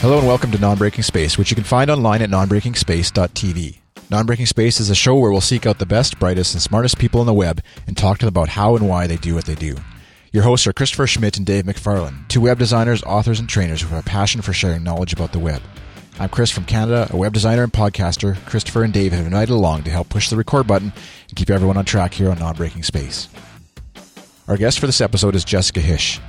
[0.00, 3.78] Hello and welcome to Non-Breaking Space, which you can find online at nonbreakingspace.tv.
[4.08, 7.18] Non-Breaking Space is a show where we'll seek out the best, brightest, and smartest people
[7.18, 9.56] on the web and talk to them about how and why they do what they
[9.56, 9.74] do.
[10.30, 13.88] Your hosts are Christopher Schmitt and Dave McFarland, two web designers, authors, and trainers who
[13.88, 15.62] have a passion for sharing knowledge about the web.
[16.20, 18.36] I'm Chris from Canada, a web designer and podcaster.
[18.46, 20.92] Christopher and Dave have invited along to help push the record button
[21.28, 23.28] and keep everyone on track here on Non-Breaking Space.
[24.46, 26.20] Our guest for this episode is Jessica Hische.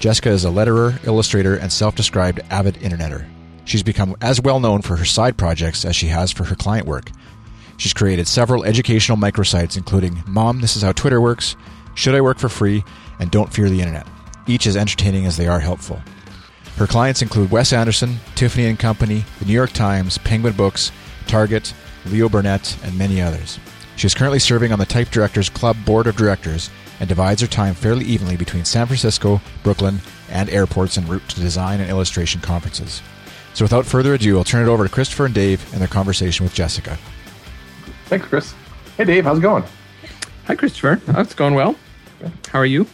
[0.00, 3.26] Jessica is a letterer, illustrator, and self described avid interneter.
[3.64, 6.86] She's become as well known for her side projects as she has for her client
[6.86, 7.10] work.
[7.76, 11.56] She's created several educational microsites, including Mom, This Is How Twitter Works,
[11.94, 12.84] Should I Work for Free,
[13.18, 14.06] and Don't Fear the Internet,
[14.46, 16.00] each as entertaining as they are helpful.
[16.76, 20.92] Her clients include Wes Anderson, Tiffany and Company, the New York Times, Penguin Books,
[21.26, 21.74] Target,
[22.06, 23.58] Leo Burnett, and many others.
[23.96, 27.46] She is currently serving on the Type Directors Club Board of Directors and divides her
[27.46, 32.40] time fairly evenly between San Francisco, Brooklyn, and airports en route to design and illustration
[32.40, 33.02] conferences.
[33.54, 36.44] So without further ado, I'll turn it over to Christopher and Dave and their conversation
[36.44, 36.98] with Jessica.
[38.06, 38.54] Thanks, Chris.
[38.96, 39.64] Hey, Dave, how's it going?
[40.46, 41.00] Hi, Christopher.
[41.08, 41.76] Oh, it's going well.
[42.48, 42.86] How are you?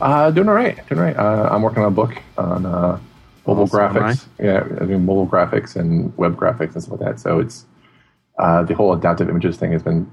[0.00, 0.76] Uh, doing all right.
[0.88, 1.16] Doing all right.
[1.16, 2.98] Uh, I'm working on a book on uh,
[3.46, 4.26] mobile Oh, so am graphics.
[4.38, 7.20] Yeah, I do mobile graphics and web graphics and stuff like that.
[7.20, 7.66] So it's
[8.38, 10.10] uh, the whole adaptive images thing has been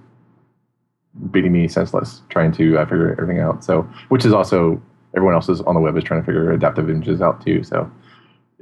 [1.32, 3.64] beating me senseless trying to uh, figure everything out.
[3.64, 4.82] So, which is also
[5.16, 7.64] everyone else is on the web is trying to figure adaptive images out too.
[7.64, 7.90] So,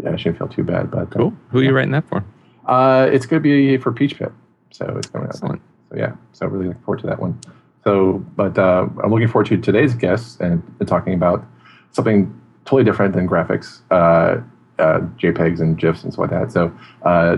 [0.02, 0.92] yeah, I shouldn't feel too bad.
[0.92, 1.34] But uh, Cool.
[1.50, 2.24] Who are you writing that for?
[2.66, 4.32] Uh, it's going to be for Peach Pit,
[4.72, 5.36] so it's coming out.
[5.36, 5.62] Excellent.
[5.90, 7.40] So yeah, so really looking forward to that one.
[7.84, 11.46] So, but uh, I'm looking forward to today's guest and, and talking about
[11.92, 12.34] something
[12.66, 14.42] totally different than graphics, uh,
[14.82, 16.52] uh, JPEGs and GIFs and stuff like that.
[16.52, 17.38] So, uh,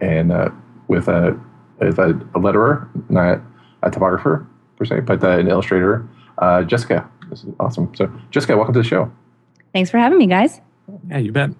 [0.00, 0.50] and uh,
[0.88, 1.38] with a,
[1.78, 3.40] with a, a letterer, not
[3.86, 6.06] a typographer per se, but uh, an illustrator,
[6.38, 7.08] uh, Jessica.
[7.30, 7.92] This is awesome.
[7.94, 9.10] So, Jessica, welcome to the show.
[9.72, 10.60] Thanks for having me, guys.
[11.08, 11.50] Yeah, you bet.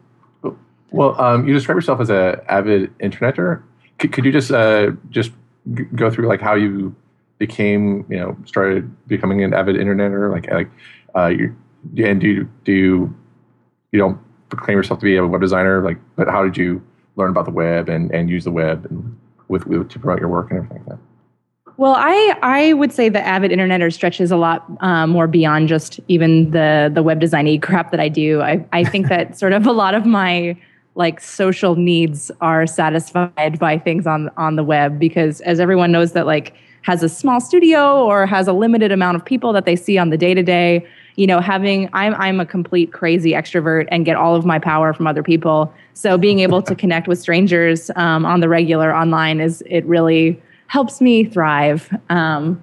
[0.90, 3.62] Well, um, you describe yourself as an avid interneter.
[3.98, 5.32] Could, could you just uh, just
[5.74, 6.94] g- go through like how you
[7.38, 10.30] became, you know, started becoming an avid interneter?
[10.30, 10.70] Like, like,
[11.14, 11.56] uh, you
[11.98, 13.16] and do you, do you
[13.92, 15.82] you don't proclaim yourself to be a web designer?
[15.82, 16.82] Like, but how did you
[17.16, 20.28] learn about the web and, and use the web and with, with to promote your
[20.28, 21.05] work and everything like that?
[21.78, 26.00] Well, I I would say the avid interneter stretches a lot um, more beyond just
[26.08, 28.40] even the the web designy crap that I do.
[28.40, 30.56] I I think that sort of a lot of my
[30.94, 36.12] like social needs are satisfied by things on on the web because as everyone knows
[36.12, 39.76] that like has a small studio or has a limited amount of people that they
[39.76, 40.86] see on the day to day
[41.16, 44.94] you know having i'm i'm a complete crazy extrovert and get all of my power
[44.94, 49.40] from other people so being able to connect with strangers um, on the regular online
[49.40, 52.62] is it really helps me thrive um,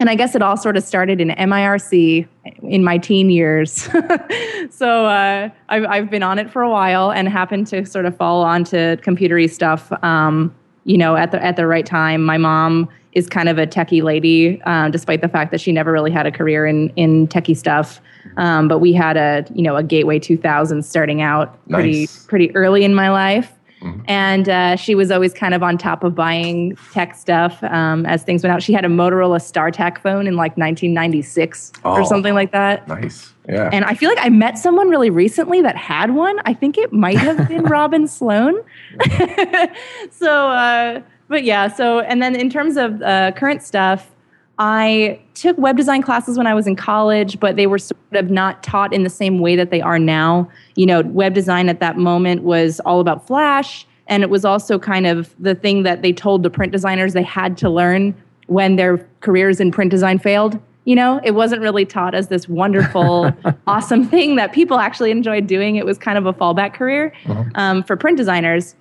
[0.00, 2.26] and I guess it all sort of started in MIRC
[2.62, 3.72] in my teen years.
[4.70, 8.16] so uh, I've, I've been on it for a while and happened to sort of
[8.16, 10.54] fall onto computery stuff, um,
[10.84, 12.24] you know, at the at the right time.
[12.24, 15.90] My mom is kind of a techie lady, uh, despite the fact that she never
[15.90, 18.00] really had a career in in techie stuff.
[18.36, 22.84] Um, but we had a you know a Gateway 2000 starting out pretty pretty early
[22.84, 23.52] in my life.
[23.82, 24.04] Mhm.
[24.08, 28.22] And uh, she was always kind of on top of buying tech stuff um, as
[28.24, 28.62] things went out.
[28.62, 31.92] She had a Motorola StarTAC phone in like 1996 Oh.
[31.92, 32.88] or something like that.
[32.88, 33.32] Nice.
[33.48, 33.70] Yeah.
[33.72, 36.38] And I feel like I met someone really recently that had one.
[36.44, 38.56] I think it might have been Robin Sloan.
[40.10, 41.68] so, uh, but yeah.
[41.68, 44.10] So, and then in terms of uh, current stuff,
[44.58, 48.30] I took web design classes when I was in college, but they were sort of
[48.30, 50.50] not taught in the same way that they are now.
[50.74, 54.78] You know, web design at that moment was all about Flash, and it was also
[54.78, 58.14] kind of the thing that they told the print designers they had to learn
[58.46, 60.58] when their careers in print design failed.
[60.86, 63.30] You know, it wasn't really taught as this wonderful,
[63.66, 65.76] awesome thing that people actually enjoyed doing.
[65.76, 67.50] It was kind of a fallback career Mhm.
[67.56, 68.74] um, for print designers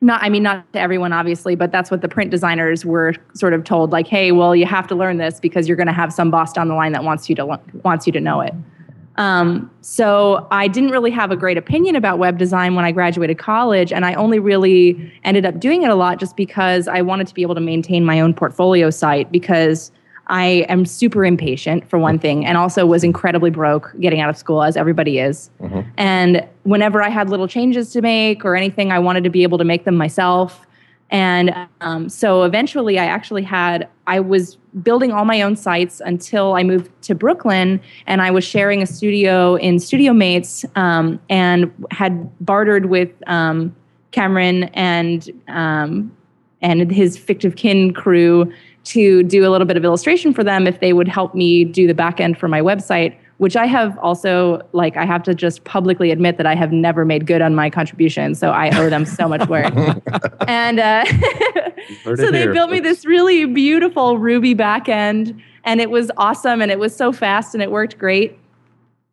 [0.00, 3.52] not i mean not to everyone obviously but that's what the print designers were sort
[3.52, 6.12] of told like hey well you have to learn this because you're going to have
[6.12, 8.54] some boss down the line that wants you to wants you to know it.
[9.16, 13.38] Um, so i didn't really have a great opinion about web design when i graduated
[13.38, 17.26] college and i only really ended up doing it a lot just because i wanted
[17.26, 19.90] to be able to maintain my own portfolio site because
[20.28, 24.36] i am super impatient for one thing and also was incredibly broke getting out of
[24.36, 25.84] school as everybody is Mhm.
[25.96, 29.56] and whenever I had little changes to make or anything, I wanted to be able
[29.56, 30.66] to make them myself.
[31.10, 36.52] And um, so eventually, I actually had, I was building all my own sites until
[36.54, 41.72] I moved to Brooklyn and I was sharing a studio in Studio Mates um, and
[41.90, 43.74] had bartered with um,
[44.10, 46.12] Cameron and, um,
[46.60, 48.52] and his Fictive Kin crew
[48.84, 51.86] to do a little bit of illustration for them if they would help me do
[51.86, 55.64] the back end for my website which I have also like I have to just
[55.64, 59.06] publicly admit that I have never made good on my contribution, so I owe them
[59.06, 59.72] so much work.
[60.48, 61.04] and uh,
[62.04, 62.52] so they here.
[62.52, 67.12] built me this really beautiful Ruby backend, and it was awesome, and it was so
[67.12, 68.36] fast, and it worked great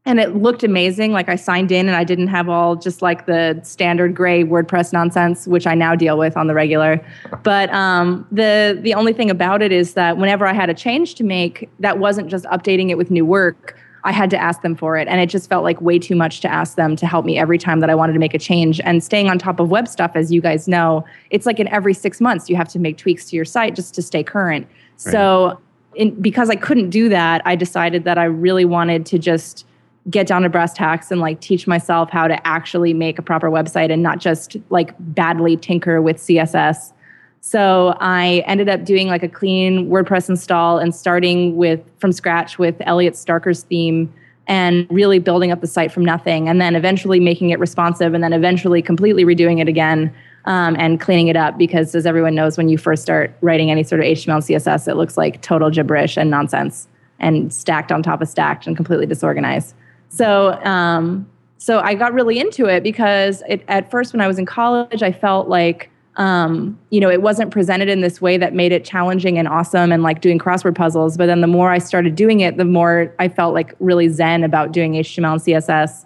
[0.05, 1.11] and it looked amazing.
[1.11, 4.93] Like I signed in and I didn't have all just like the standard gray WordPress
[4.93, 7.03] nonsense, which I now deal with on the regular.
[7.43, 11.15] But um, the the only thing about it is that whenever I had a change
[11.15, 13.77] to make, that wasn't just updating it with new work.
[14.03, 16.41] I had to ask them for it, and it just felt like way too much
[16.41, 18.79] to ask them to help me every time that I wanted to make a change.
[18.81, 21.95] And staying on top of web stuff, as you guys know, it's like in every
[21.95, 24.67] six months you have to make tweaks to your site just to stay current.
[24.67, 25.11] Right.
[25.11, 25.59] So,
[25.95, 29.65] in, because I couldn't do that, I decided that I really wanted to just
[30.09, 33.49] get down to brass tacks and like teach myself how to actually make a proper
[33.49, 36.93] website and not just like badly tinker with css
[37.41, 42.59] so i ended up doing like a clean wordpress install and starting with from scratch
[42.59, 44.13] with elliot starker's theme
[44.47, 48.23] and really building up the site from nothing and then eventually making it responsive and
[48.23, 50.13] then eventually completely redoing it again
[50.45, 53.81] um, and cleaning it up because as everyone knows when you first start writing any
[53.81, 56.87] sort of html and css it looks like total gibberish and nonsense
[57.17, 59.73] and stacked on top of stacked and completely disorganized
[60.15, 61.27] so, um,
[61.57, 65.03] so I got really into it because it, at first, when I was in college,
[65.03, 68.85] I felt like, um, you know, it wasn't presented in this way that made it
[68.85, 71.17] challenging and awesome and like doing crossword puzzles.
[71.17, 74.45] But then the more I started doing it, the more I felt like really zen
[74.45, 76.05] about doing HTML and CSS.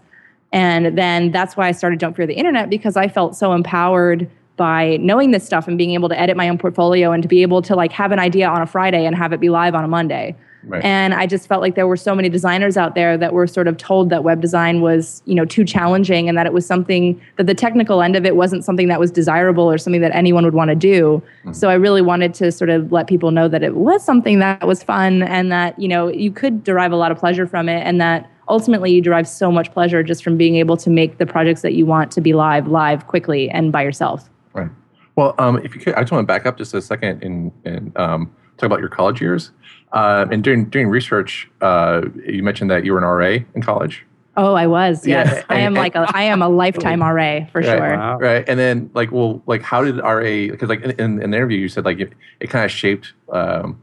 [0.52, 4.28] And then that's why I started Don't Fear the Internet because I felt so empowered
[4.58, 7.44] by knowing this stuff and being able to edit my own portfolio and to be
[7.44, 9.84] able to like have an idea on a Friday and have it be live on
[9.84, 10.36] a Monday.
[10.64, 10.84] Right.
[10.84, 13.68] And I just felt like there were so many designers out there that were sort
[13.68, 17.20] of told that web design was, you know, too challenging and that it was something
[17.38, 20.44] that the technical end of it wasn't something that was desirable or something that anyone
[20.44, 21.24] would want to do.
[21.40, 21.54] Mm-hmm.
[21.54, 24.68] So I really wanted to sort of let people know that it was something that
[24.68, 27.82] was fun and that, you know, you could derive a lot of pleasure from it
[27.86, 31.26] and that ultimately you derive so much pleasure just from being able to make the
[31.26, 34.30] projects that you want to be live live quickly and by yourself.
[34.54, 34.70] Right.
[35.16, 37.52] Well, um, if you could, I just want to back up just a second and,
[37.64, 39.52] and um, talk about your college years.
[39.92, 44.06] Uh, and doing doing research, uh, you mentioned that you were an RA in college.
[44.38, 45.06] Oh, I was.
[45.06, 45.44] Yes, yeah.
[45.50, 47.98] I am like a I am a lifetime RA for right, sure.
[47.98, 48.20] Wow.
[48.20, 50.22] Right, and then like, well, like, how did RA?
[50.22, 53.14] Because like in, in, in, the interview, you said like it, it kind of shaped.
[53.34, 53.82] Um,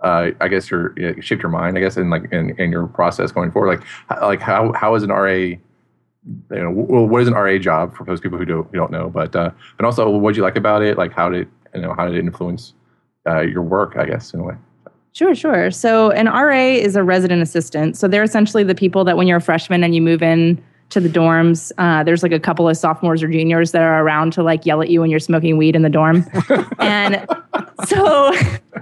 [0.00, 1.76] uh, I guess your it shaped your mind.
[1.76, 3.68] I guess in like in, in your process going forward.
[3.68, 5.32] Like how, like how how is an RA?
[5.32, 5.60] You
[6.50, 9.10] know, well, what is an RA job for those people who don't who don't know?
[9.10, 10.96] But uh, and also, what did you like about it?
[10.96, 12.72] Like how did you know how did it influence
[13.26, 13.96] uh, your work?
[13.96, 14.54] I guess in a way.
[15.14, 15.70] Sure, sure.
[15.70, 17.96] So an RA is a resident assistant.
[17.96, 20.98] So they're essentially the people that when you're a freshman and you move in to
[20.98, 24.42] the dorms, uh, there's like a couple of sophomores or juniors that are around to
[24.42, 26.26] like yell at you when you're smoking weed in the dorm.
[26.80, 27.24] and
[27.84, 28.34] so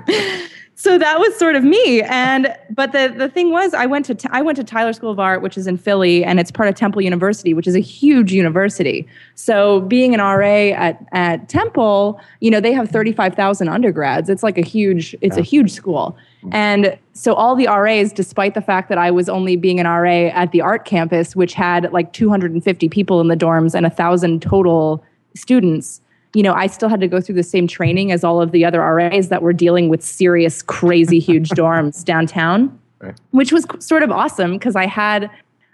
[0.82, 2.02] so that was sort of me.
[2.02, 5.20] And but the the thing was i went to I went to tyler school of
[5.20, 8.32] art which is in philly and it's part of temple university which is a huge
[8.32, 9.06] university.
[9.36, 14.28] So being an ra at at temple you know they have 35000 undergrads.
[14.28, 15.42] It's like a huge it's yeah.
[15.42, 16.16] a huge school.
[16.50, 20.30] And so all the ras despite the fact that i was only being an ra
[20.34, 24.42] at the art campus which had like 250 people in the dorms and a thousand
[24.42, 25.04] total
[25.36, 26.01] students
[26.34, 28.64] you know, I still had to go through the same training as all of the
[28.64, 33.14] other RAs that were dealing with serious, crazy, huge dorms downtown, right.
[33.30, 35.30] which was sort of awesome because I had,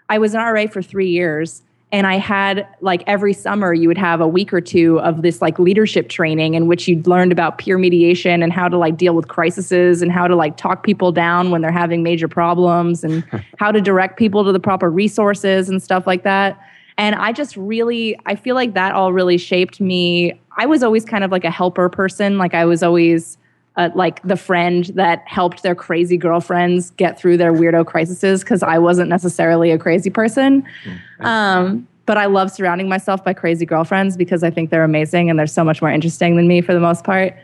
[0.09, 1.63] I was an RA for three years.
[1.91, 5.41] And I had like every summer, you would have a week or two of this
[5.41, 9.15] like leadership training in which you'd learned about peer mediation and how to like deal
[9.15, 13.25] with crises and how to like talk people down when they're having major problems and
[13.59, 16.61] how to direct people to the proper resources and stuff like that.
[16.99, 21.05] And I just really, I feel like that all really shaped me I was always
[21.05, 22.37] kind of like a helper person.
[22.37, 23.39] Like I was always
[23.77, 28.63] uh, like the friend that helped their crazy girlfriends get through their weirdo crises because
[28.63, 30.63] I wasn't necessarily a crazy person.
[30.63, 31.25] Mm-hmm.
[31.25, 35.39] Um, but I love surrounding myself by crazy girlfriends because I think they're amazing and
[35.39, 37.37] they're so much more interesting than me for the most part.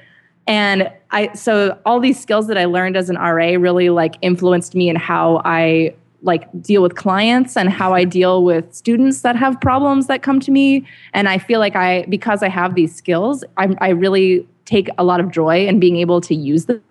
[0.47, 4.75] And I so all these skills that I learned as an RA really like influenced
[4.75, 5.95] me in how I
[6.25, 10.41] like deal with clients and how I deal with students that have problems that come
[10.41, 10.85] to me.
[11.13, 15.05] And I feel like I, because I have these skills, I, I really take a
[15.05, 16.83] lot of joy in being able to use them.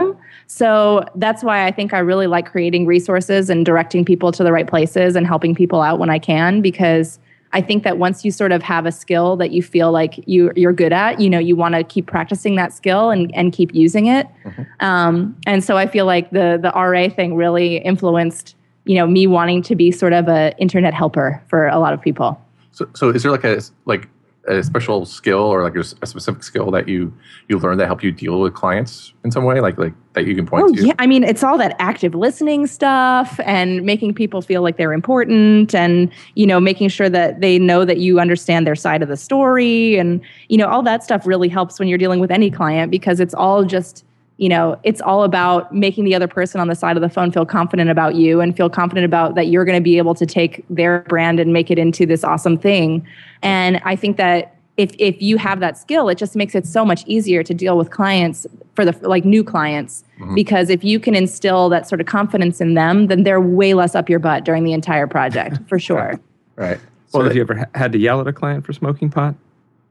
[0.48, 4.52] So that's why I think I really like creating resources and directing people to the
[4.52, 7.18] right places and helping people out when I can because
[7.54, 10.52] I think that once you sort of have a skill that you feel like you
[10.56, 13.74] you're good at, you know, you want to keep practicing that skill and, and keep
[13.74, 14.28] using it.
[14.44, 14.64] Mm-hmm.
[14.86, 19.28] Um, and so I feel like the the RA thing really influenced you know me
[19.28, 22.40] wanting to be sort of a internet helper for a lot of people.
[22.72, 24.10] So, so is there like a like
[24.46, 27.14] a special skill or like a, specific skill that you
[27.48, 30.36] you learned that help you deal with clients in some way, like like that you
[30.36, 30.88] can point Oh to?
[30.88, 34.92] yeah, I mean it's all that active listening stuff and making people feel like they're
[34.94, 39.08] important and you know making sure that they know that you understand their side of
[39.08, 42.52] the story and you know all that stuff really helps when you're dealing with any
[42.52, 44.04] client because it's all just
[44.44, 47.32] you know it's all about making the other person on the side of the phone
[47.32, 50.26] feel confident about you and feel confident about that you're going to be able to
[50.26, 53.08] take their brand and make it into this awesome thing.
[53.42, 56.84] And i think that if if you have that skill it just makes it so
[56.84, 58.46] much easier to deal with clients
[58.76, 60.04] for the like new clients.
[60.20, 60.36] Mm-hmm.
[60.36, 63.96] Because if you can instill that sort of confidence in them then they're way less
[63.96, 66.20] up your butt during the entire project for sure.
[66.58, 66.80] Right.
[67.08, 69.36] So Well, have you ever had to yell at a client for smoking pot?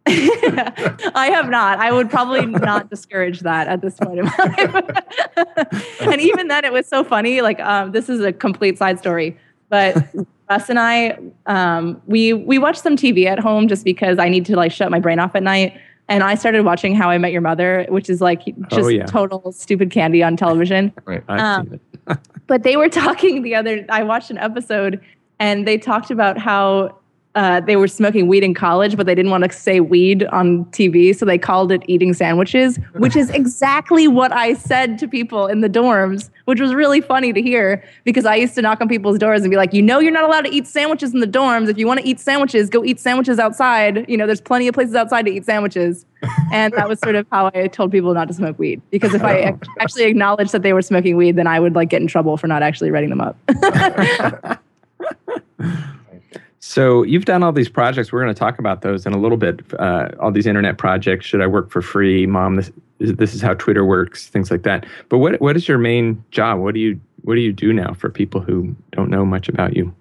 [0.07, 1.79] I have not.
[1.79, 6.01] I would probably not discourage that at this point in my life.
[6.01, 7.41] and even then, it was so funny.
[7.41, 9.37] Like, um, this is a complete side story,
[9.69, 9.97] but
[10.51, 14.45] Russ and I, um, we we watch some TV at home just because I need
[14.47, 15.79] to like shut my brain off at night.
[16.09, 19.07] And I started watching How I Met Your Mother, which is like just Oh, yeah.
[19.07, 20.93] total stupid candy on television.
[21.05, 21.23] right.
[21.29, 22.19] I've Um, seen it.
[22.49, 25.01] but they were talking the other i watched an episode
[25.39, 26.99] and they talked about how
[27.35, 30.65] uh, they were smoking weed in college but they didn't want to say weed on
[30.67, 35.47] tv so they called it eating sandwiches which is exactly what i said to people
[35.47, 38.89] in the dorms which was really funny to hear because i used to knock on
[38.89, 41.27] people's doors and be like you know you're not allowed to eat sandwiches in the
[41.27, 41.69] dorms.
[41.69, 44.09] If you want to eat sandwiches go eat sandwiches outside.
[44.09, 46.05] You know there's plenty of places outside to eat sandwiches.
[46.53, 49.25] And that was sort of how i told people not to smoke weed because if
[49.25, 52.37] i actually acknowledged that they were smoking weed then i would like get in trouble
[52.37, 53.37] for not actually writing them up
[56.73, 58.13] So you've done all these projects.
[58.13, 59.61] We're going to talk about those in a little bit.
[59.79, 61.27] Uh, all these internet projects.
[61.27, 62.57] Should I work for free, Mom?
[62.57, 64.29] This is, this is how Twitter works.
[64.29, 64.87] Things like that.
[65.11, 66.61] But what what is your main job?
[66.61, 69.77] What do you what do you do now for people who don't know much about
[69.77, 69.95] you?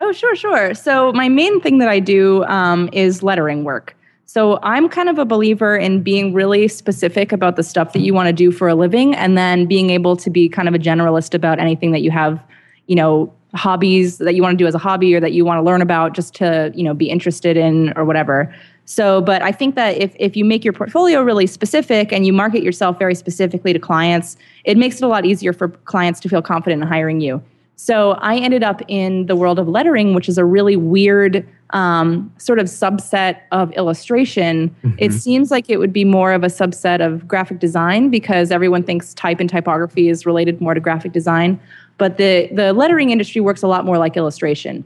[0.00, 0.74] Oh, sure, sure.
[0.74, 3.96] So, my main thing that I do um, is lettering work.
[4.26, 8.14] So, I'm kind of a believer in being really specific about the stuff that you
[8.14, 10.78] want to do for a living and then being able to be kind of a
[10.78, 12.40] generalist about anything that you have,
[12.86, 15.58] you know, hobbies that you want to do as a hobby or that you want
[15.58, 18.54] to learn about just to, you know, be interested in or whatever.
[18.84, 22.32] So, but I think that if, if you make your portfolio really specific and you
[22.32, 26.28] market yourself very specifically to clients, it makes it a lot easier for clients to
[26.28, 27.42] feel confident in hiring you.
[27.76, 32.32] So I ended up in the world of lettering, which is a really weird um,
[32.38, 34.74] sort of subset of illustration.
[34.98, 38.82] It seems like it would be more of a subset of graphic design because everyone
[38.82, 41.58] thinks type and typography is related more to graphic design.
[41.98, 44.84] But the, the lettering industry works a lot more like illustration.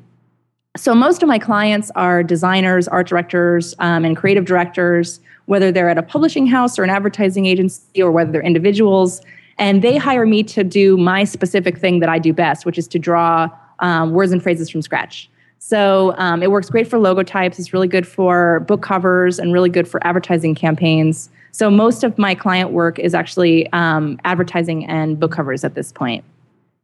[0.77, 5.89] So most of my clients are designers, art directors, um, and creative directors, whether they're
[5.89, 9.23] at a publishing house or an advertising agency or whether they're individuals.
[9.59, 12.87] And they hire me to do my specific thing that I do best, which is
[12.89, 13.49] to draw
[13.79, 15.31] um, words and phrases from scratch.
[15.59, 17.59] So um, it works great for logo types.
[17.59, 21.31] It's really good for book covers and really good for advertising campaigns.
[21.53, 25.91] So most of my client work is actually um, advertising and book covers at this
[25.91, 26.23] point.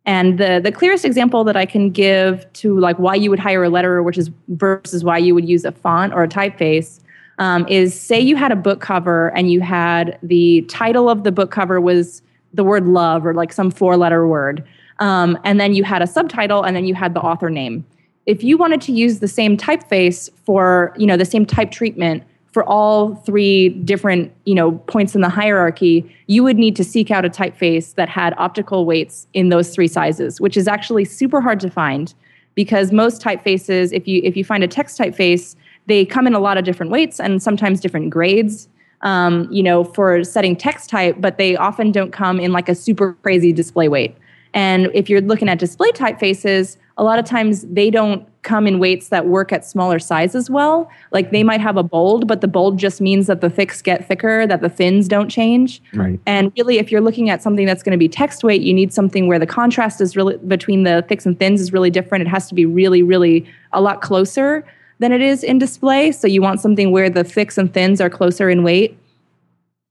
[0.05, 3.65] And the the clearest example that I can give to like why you would hire
[3.65, 7.01] a letterer, which is versus why you would use a font or a typeface,
[7.39, 11.31] um, is say you had a book cover and you had the title of the
[11.31, 12.21] book cover was
[12.53, 14.65] the word love or like some four letter word,
[14.99, 17.85] um, and then you had a subtitle and then you had the author name.
[18.27, 22.25] If you wanted to use the same typeface for you know the same type treatment
[22.53, 27.11] for all three different you know points in the hierarchy you would need to seek
[27.11, 31.41] out a typeface that had optical weights in those three sizes which is actually super
[31.41, 32.15] hard to find
[32.55, 35.57] because most typefaces if you if you find a text typeface
[35.87, 38.69] they come in a lot of different weights and sometimes different grades
[39.03, 42.75] um, you know for setting text type but they often don't come in like a
[42.75, 44.17] super crazy display weight.
[44.55, 48.79] And if you're looking at display typefaces, a lot of times they don't come in
[48.79, 50.91] weights that work at smaller sizes well.
[51.13, 54.07] Like they might have a bold, but the bold just means that the thicks get
[54.07, 55.81] thicker, that the thins don't change.
[55.95, 56.19] Right.
[56.27, 58.93] And really, if you're looking at something that's going to be text weight, you need
[58.93, 62.23] something where the contrast is really between the thicks and thins is really different.
[62.23, 64.65] It has to be really, really a lot closer
[64.99, 66.11] than it is in display.
[66.13, 68.99] So you want something where the thicks and thins are closer in weight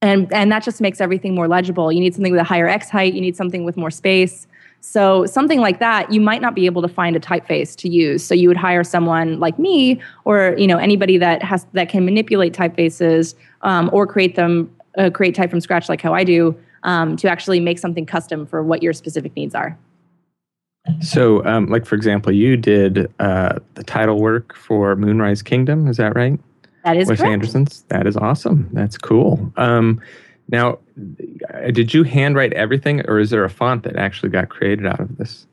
[0.02, 2.90] and and that just makes everything more legible you need something with a higher x
[2.90, 4.48] height you need something with more space
[4.82, 8.26] so something like that you might not be able to find a typeface to use
[8.26, 12.04] so you would hire someone like me or you know anybody that has that can
[12.04, 16.56] manipulate typefaces um, or create them uh, create type from scratch like how i do
[16.84, 19.78] um, to actually make something custom for what your specific needs are
[21.00, 25.88] So, um, like for example, you did uh, the title work for Moonrise Kingdom.
[25.88, 26.40] Is that right?
[26.84, 27.84] that is Wes correct Anderson's.
[27.90, 28.70] That is awesome.
[28.74, 29.52] That's cool.
[29.58, 30.02] Um,
[30.50, 30.80] now,
[31.72, 35.18] did you handwrite everything, or is there a font that actually got created out of
[35.18, 35.48] this?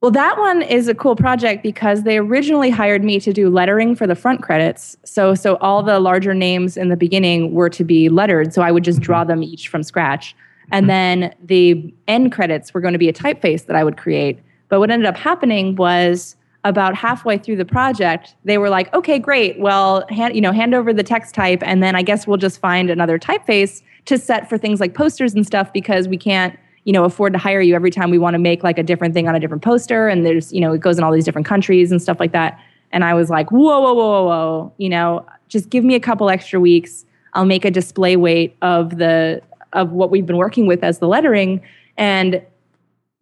[0.00, 3.96] Well, that one is a cool project because they originally hired me to do lettering
[3.96, 4.98] for the front credits.
[5.02, 8.52] So, so all the larger names in the beginning were to be lettered.
[8.52, 9.28] So I would just draw mm-hmm.
[9.28, 10.36] them each from scratch.
[10.70, 10.88] And mm-hmm.
[10.88, 14.40] then the end credits were going to be a typeface that I would create.
[14.68, 19.18] But what ended up happening was about halfway through the project, they were like, "Okay,
[19.18, 19.58] great.
[19.58, 22.58] Well, hand, you know, hand over the text type, and then I guess we'll just
[22.58, 26.92] find another typeface to set for things like posters and stuff because we can't." you
[26.92, 29.26] know afford to hire you every time we want to make like a different thing
[29.26, 31.90] on a different poster and there's you know it goes in all these different countries
[31.90, 32.58] and stuff like that
[32.92, 36.00] and i was like whoa whoa whoa whoa whoa you know just give me a
[36.00, 39.40] couple extra weeks i'll make a display weight of the
[39.72, 41.60] of what we've been working with as the lettering
[41.96, 42.42] and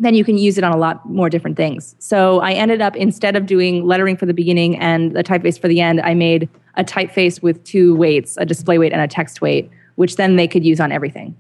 [0.02, 2.94] then you can use it on a lot more different things so i ended up
[2.97, 6.49] instead of doing lettering for the beginning and the typeface for the end i made
[6.76, 10.49] a typeface with two weights a display weight and a text weight which then they
[10.49, 11.37] could use on everything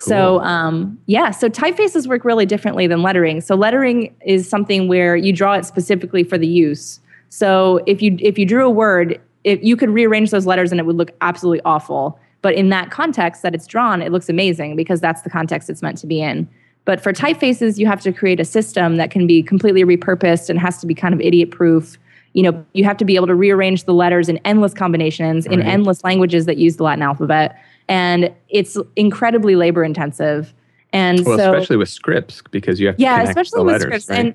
[0.00, 3.42] so um, yeah, so typefaces work really differently than lettering.
[3.42, 7.00] So lettering is something where you draw it specifically for the use.
[7.28, 10.80] So if you if you drew a word, if you could rearrange those letters and
[10.80, 12.18] it would look absolutely awful.
[12.42, 15.82] But in that context that it's drawn, it looks amazing because that's the context it's
[15.82, 16.48] meant to be in.
[16.90, 20.58] But for typefaces, you have to create a system that can be completely repurposed and
[20.58, 21.96] has to be kind of idiot proof.
[22.32, 25.60] You know, you have to be able to rearrange the letters in endless combinations right.
[25.60, 27.56] in endless languages that use the Latin alphabet
[27.88, 30.52] and it's incredibly labor intensive.
[30.92, 34.08] And well, so, especially with scripts because you have to yeah, especially with letters, scripts
[34.08, 34.18] right?
[34.18, 34.34] and.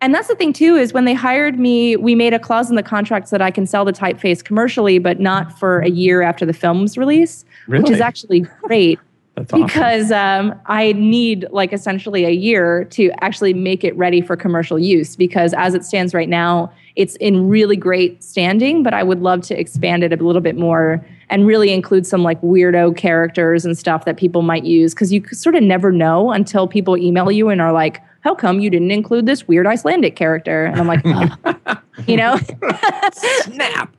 [0.00, 2.74] And that's the thing too is when they hired me, we made a clause in
[2.74, 6.44] the contract that I can sell the typeface commercially, but not for a year after
[6.44, 7.84] the film's release, really?
[7.84, 8.98] which is actually great.
[9.34, 9.66] That's awesome.
[9.66, 14.78] because um, I need like essentially a year to actually make it ready for commercial
[14.78, 15.16] use.
[15.16, 19.40] Because as it stands right now, it's in really great standing, but I would love
[19.42, 23.78] to expand it a little bit more and really include some like weirdo characters and
[23.78, 27.48] stuff that people might use because you sort of never know until people email you
[27.48, 31.00] and are like, "How come you didn't include this weird Icelandic character?" And I'm like,
[31.06, 31.78] oh.
[32.06, 32.38] you know,
[33.14, 33.96] snap.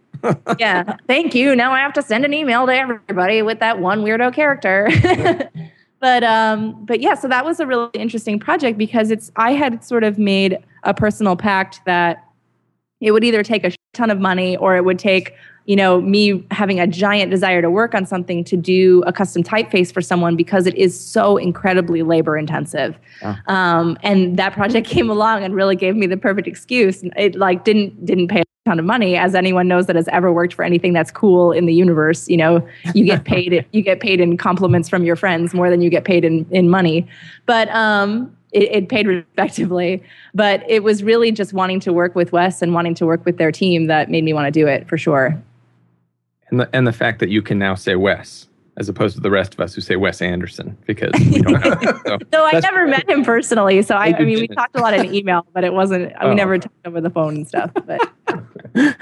[0.57, 1.55] Yeah, thank you.
[1.55, 4.89] Now I have to send an email to everybody with that one weirdo character.
[5.99, 9.83] but um, but yeah, so that was a really interesting project because it's I had
[9.83, 12.23] sort of made a personal pact that
[13.01, 15.33] it would either take a ton of money or it would take
[15.65, 19.43] you know me having a giant desire to work on something to do a custom
[19.43, 23.37] typeface for someone because it is so incredibly labor intensive yeah.
[23.47, 27.63] um, and that project came along and really gave me the perfect excuse it like
[27.63, 30.63] didn't didn't pay a ton of money as anyone knows that has ever worked for
[30.63, 34.37] anything that's cool in the universe you know you get paid you get paid in
[34.37, 37.07] compliments from your friends more than you get paid in in money
[37.45, 40.03] but um it, it, paid respectively.
[40.35, 43.37] But it was really just wanting to work with Wes and wanting to work with
[43.37, 45.41] their team that made me want to do it for sure.
[46.49, 49.29] And the, and the fact that you can now say Wes as opposed to the
[49.29, 51.73] rest of us who say Wes Anderson because we don't know.
[52.05, 53.81] So, so I never met him personally.
[53.81, 56.11] So I, I mean, we talked a lot in email, but it wasn't.
[56.19, 56.29] Oh.
[56.29, 57.71] We never talked over the phone and stuff.
[57.73, 58.01] But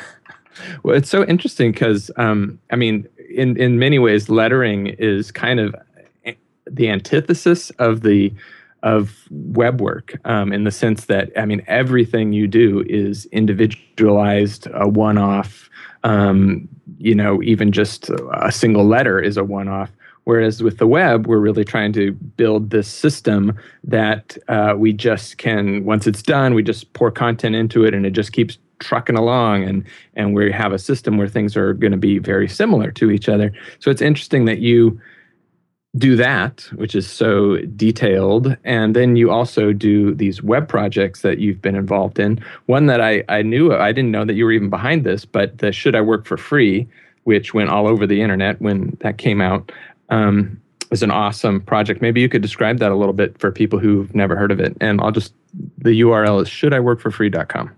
[0.83, 5.59] well, it's so interesting because um, I mean, in in many ways, lettering is kind
[5.59, 5.75] of
[6.69, 8.33] the antithesis of the
[8.83, 14.67] of web work um, in the sense that I mean everything you do is individualized,
[14.73, 15.69] a one-off.
[16.03, 16.67] Um,
[16.97, 19.91] you know, even just a single letter is a one-off.
[20.23, 25.39] Whereas with the web, we're really trying to build this system that uh, we just
[25.39, 29.15] can, once it's done, we just pour content into it and it just keeps trucking
[29.15, 32.91] along and and we have a system where things are going to be very similar
[32.91, 34.99] to each other so it's interesting that you
[35.97, 38.55] do that, which is so detailed.
[38.63, 42.43] And then you also do these web projects that you've been involved in.
[42.67, 45.57] One that I, I knew, I didn't know that you were even behind this, but
[45.57, 46.87] the Should I Work for Free,
[47.25, 49.71] which went all over the internet when that came out,
[50.09, 52.01] um, was an awesome project.
[52.01, 54.75] Maybe you could describe that a little bit for people who've never heard of it.
[54.79, 55.33] And I'll just,
[55.77, 57.71] the URL is shouldiworkforfree.com.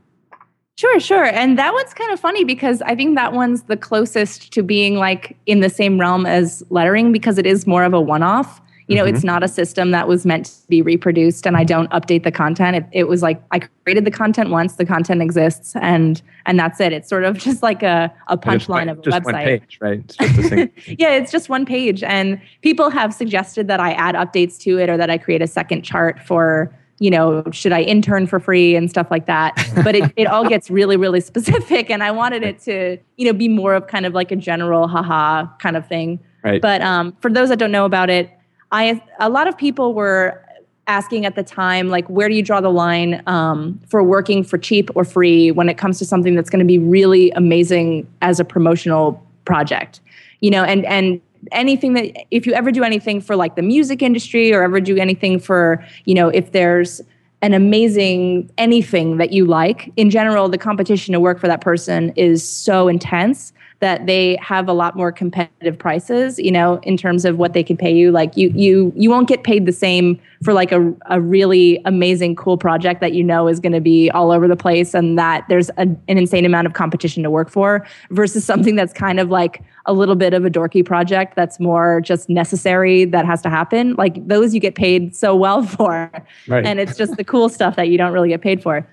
[0.76, 1.26] Sure, sure.
[1.26, 4.96] And that one's kind of funny because I think that one's the closest to being
[4.96, 8.60] like in the same realm as lettering because it is more of a one off.
[8.88, 9.16] You know, mm-hmm.
[9.16, 12.32] it's not a system that was meant to be reproduced and I don't update the
[12.32, 12.76] content.
[12.76, 16.82] It, it was like I created the content once, the content exists and and that's
[16.82, 16.92] it.
[16.92, 19.24] It's sort of just like a, a punchline of a just website.
[19.24, 20.00] One page, right?
[20.00, 20.52] It's just
[21.00, 22.04] yeah, it's just one page.
[22.04, 25.48] And people have suggested that I add updates to it or that I create a
[25.48, 29.52] second chart for you know, should I intern for free and stuff like that.
[29.84, 31.90] But it, it all gets really, really specific.
[31.90, 34.88] And I wanted it to, you know, be more of kind of like a general
[34.88, 36.18] haha kind of thing.
[36.46, 36.62] Right.
[36.62, 38.32] But um, for those that don't know about it,
[38.72, 40.42] I a lot of people were
[40.88, 44.58] asking at the time, like, where do you draw the line um, for working for
[44.58, 48.40] cheap or free when it comes to something that's going to be really amazing as
[48.40, 50.00] a promotional project?
[50.40, 51.20] You know, and and
[51.52, 54.98] anything that if you ever do anything for like the music industry or ever do
[54.98, 57.02] anything for you know if there's
[57.44, 59.92] an amazing anything that you like.
[59.98, 63.52] In general, the competition to work for that person is so intense
[63.84, 67.62] that they have a lot more competitive prices, you know, in terms of what they
[67.62, 68.12] can pay you.
[68.12, 72.38] Like you you you won't get paid the same for like a, a really amazing
[72.38, 75.44] cool project that you know is going to be all over the place and that
[75.50, 79.30] there's a, an insane amount of competition to work for versus something that's kind of
[79.30, 83.50] like a little bit of a dorky project that's more just necessary that has to
[83.50, 83.96] happen.
[83.96, 86.10] Like those you get paid so well for.
[86.48, 86.66] Right.
[86.66, 88.88] And it's just the cool stuff that you don't really get paid for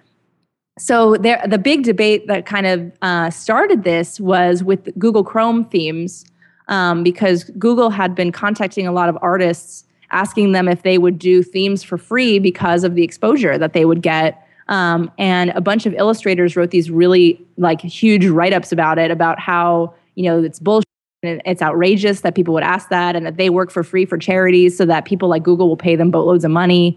[0.79, 5.65] so there, the big debate that kind of uh, started this was with Google Chrome
[5.65, 6.25] themes,
[6.69, 11.19] um, because Google had been contacting a lot of artists, asking them if they would
[11.19, 14.47] do themes for free because of the exposure that they would get.
[14.69, 19.39] Um, and a bunch of illustrators wrote these really like huge write-ups about it, about
[19.41, 20.87] how you know it's bullshit.
[21.23, 24.17] And it's outrageous that people would ask that, and that they work for free for
[24.17, 26.97] charities, so that people like Google will pay them boatloads of money.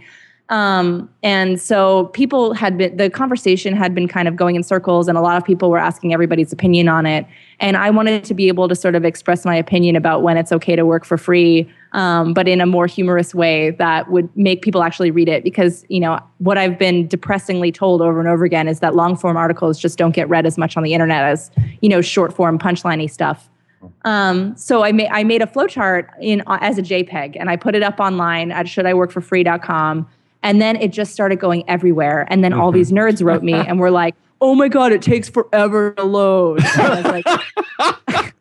[0.49, 5.07] Um, and so people had been, the conversation had been kind of going in circles,
[5.07, 7.25] and a lot of people were asking everybody's opinion on it.
[7.59, 10.51] And I wanted to be able to sort of express my opinion about when it's
[10.51, 14.61] okay to work for free, um, but in a more humorous way that would make
[14.61, 15.43] people actually read it.
[15.43, 19.15] Because, you know, what I've been depressingly told over and over again is that long
[19.15, 21.51] form articles just don't get read as much on the internet as,
[21.81, 23.49] you know, short form punchliney stuff.
[24.05, 27.55] Um, so I made I made a flowchart in uh, as a JPEG and I
[27.55, 30.07] put it up online at shouldIworkforfree.com
[30.43, 32.27] and then it just started going everywhere.
[32.29, 32.61] And then mm-hmm.
[32.61, 36.03] all these nerds wrote me and were like, oh my God, it takes forever to
[36.03, 36.61] load.
[36.63, 37.25] I was like,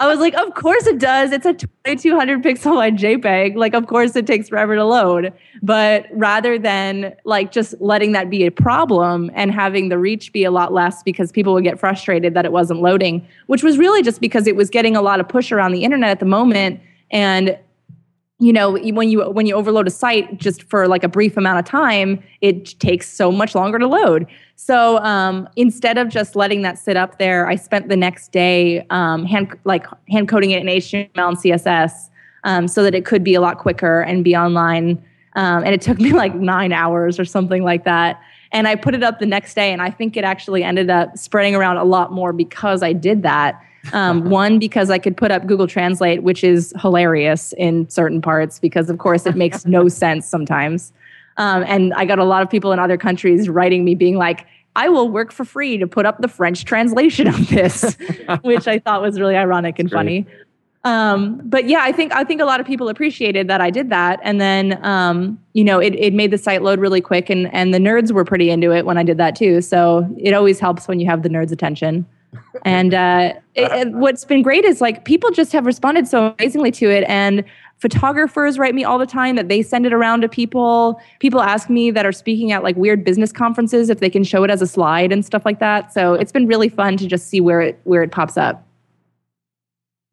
[0.00, 1.32] I was like, of course it does.
[1.32, 3.56] It's a 2200 pixel wide JPEG.
[3.56, 5.32] Like, of course it takes forever to load.
[5.62, 10.44] But rather than like just letting that be a problem and having the reach be
[10.44, 14.02] a lot less because people would get frustrated that it wasn't loading, which was really
[14.02, 16.78] just because it was getting a lot of push around the internet at the moment.
[17.10, 17.58] And
[18.38, 21.58] you know when you when you overload a site just for like a brief amount
[21.58, 24.26] of time it takes so much longer to load.
[24.54, 28.86] So um, instead of just letting that sit up there i spent the next day
[28.90, 32.08] um, hand like hand coding it in html and css
[32.44, 35.02] um, so that it could be a lot quicker and be online.
[35.34, 38.20] Um, and it took me like nine hours or something like that.
[38.50, 41.18] And i put it up the next day and i think it actually ended up
[41.18, 43.60] spreading around a lot more because i did that
[43.92, 48.58] um, one, because I could put up Google Translate, which is hilarious in certain parts,
[48.58, 50.92] because of course it makes no sense sometimes.
[51.36, 54.46] Um, and I got a lot of people in other countries writing me being like,
[54.76, 57.96] I will work for free to put up the French translation of this,
[58.42, 60.26] which I thought was really ironic and funny.
[60.84, 63.90] Um, but yeah, I think I think a lot of people appreciated that I did
[63.90, 67.52] that, and then um, you know it, it made the site load really quick, and
[67.52, 69.60] and the nerds were pretty into it when I did that too.
[69.60, 72.06] So it always helps when you have the nerds' attention
[72.64, 76.90] and uh, it, what's been great is like people just have responded so amazingly to
[76.90, 77.04] it.
[77.08, 77.44] And
[77.78, 81.00] photographers write me all the time that they send it around to people.
[81.20, 84.44] People ask me that are speaking at like weird business conferences if they can show
[84.44, 85.92] it as a slide and stuff like that.
[85.92, 88.67] So it's been really fun to just see where it where it pops up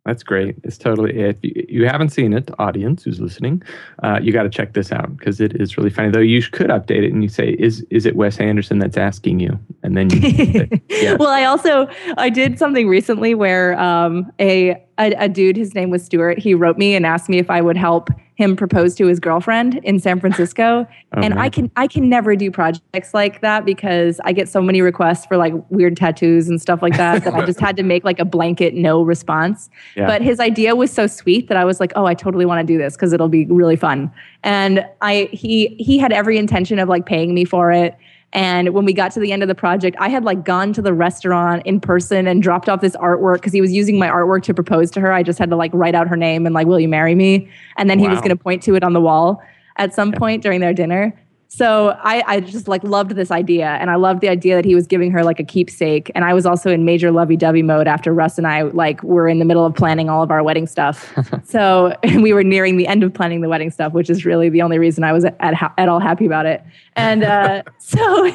[0.06, 0.56] that's great.
[0.64, 1.18] It's totally.
[1.20, 3.64] If you, haven't seen it, audience who's listening,
[4.04, 6.12] uh, you got to check this out because it is really funny.
[6.12, 9.40] Though you could update it and you say, "Is is it Wes Anderson that's asking
[9.40, 10.68] you?" And then you.
[10.90, 11.18] yes.
[11.18, 11.88] well, I also
[12.18, 16.38] I did something recently where um, a, a a dude, his name was Stuart.
[16.38, 19.76] He wrote me and asked me if I would help him propose to his girlfriend
[19.84, 20.88] in San Francisco.
[21.16, 21.44] Oh, and man.
[21.44, 25.26] I can I can never do projects like that because I get so many requests
[25.26, 28.20] for like weird tattoos and stuff like that that I just had to make like
[28.20, 29.70] a blanket no response.
[29.96, 30.08] Yeah.
[30.08, 32.74] But his idea was so sweet that I was like, "Oh, I totally want to
[32.74, 34.12] do this because it'll be really fun."
[34.44, 37.96] And I he he had every intention of like paying me for it
[38.36, 40.82] and when we got to the end of the project, I had like gone to
[40.82, 44.44] the restaurant in person and dropped off this artwork because he was using my artwork
[44.44, 45.14] to propose to her.
[45.14, 47.50] I just had to like write out her name and like, will you marry me?
[47.78, 48.04] And then wow.
[48.04, 49.42] he was going to point to it on the wall
[49.78, 51.18] at some point during their dinner.
[51.56, 54.76] So I, I just like loved this idea, and I loved the idea that he
[54.76, 56.12] was giving her like a keepsake.
[56.14, 59.40] And I was also in major lovey-dovey mode after Russ and I like were in
[59.40, 61.18] the middle of planning all of our wedding stuff.
[61.46, 64.62] so we were nearing the end of planning the wedding stuff, which is really the
[64.62, 66.62] only reason I was at at all happy about it.
[66.98, 68.32] And uh, so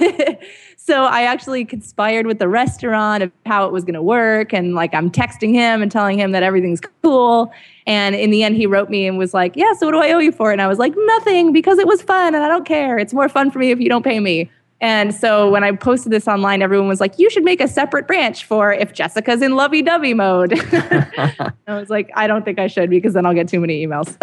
[0.90, 4.52] so I actually conspired with the restaurant of how it was going to work.
[4.52, 7.52] And like, I'm texting him and telling him that everything's cool.
[7.86, 10.10] And in the end, he wrote me and was like, Yeah, so what do I
[10.10, 10.50] owe you for?
[10.50, 12.98] And I was like, Nothing, because it was fun and I don't care.
[12.98, 14.50] It's more fun for me if you don't pay me.
[14.80, 18.08] And so when I posted this online, everyone was like, you should make a separate
[18.08, 20.54] branch for if Jessica's in lovey dovey mode.
[20.72, 24.16] I was like, I don't think I should because then I'll get too many emails.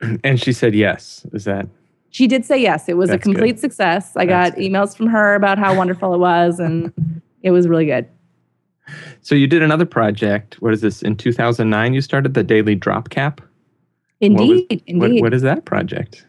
[0.24, 1.26] and she said yes.
[1.32, 1.68] Is that?
[2.16, 2.88] She did say yes.
[2.88, 3.60] It was That's a complete good.
[3.60, 4.16] success.
[4.16, 4.72] I That's got good.
[4.72, 6.90] emails from her about how wonderful it was, and
[7.42, 8.08] it was really good.
[9.20, 10.54] So you did another project.
[10.62, 11.02] What is this?
[11.02, 13.42] In 2009, you started the Daily Drop Cap.
[14.22, 15.20] Indeed, was, indeed.
[15.20, 16.24] What, what is that project?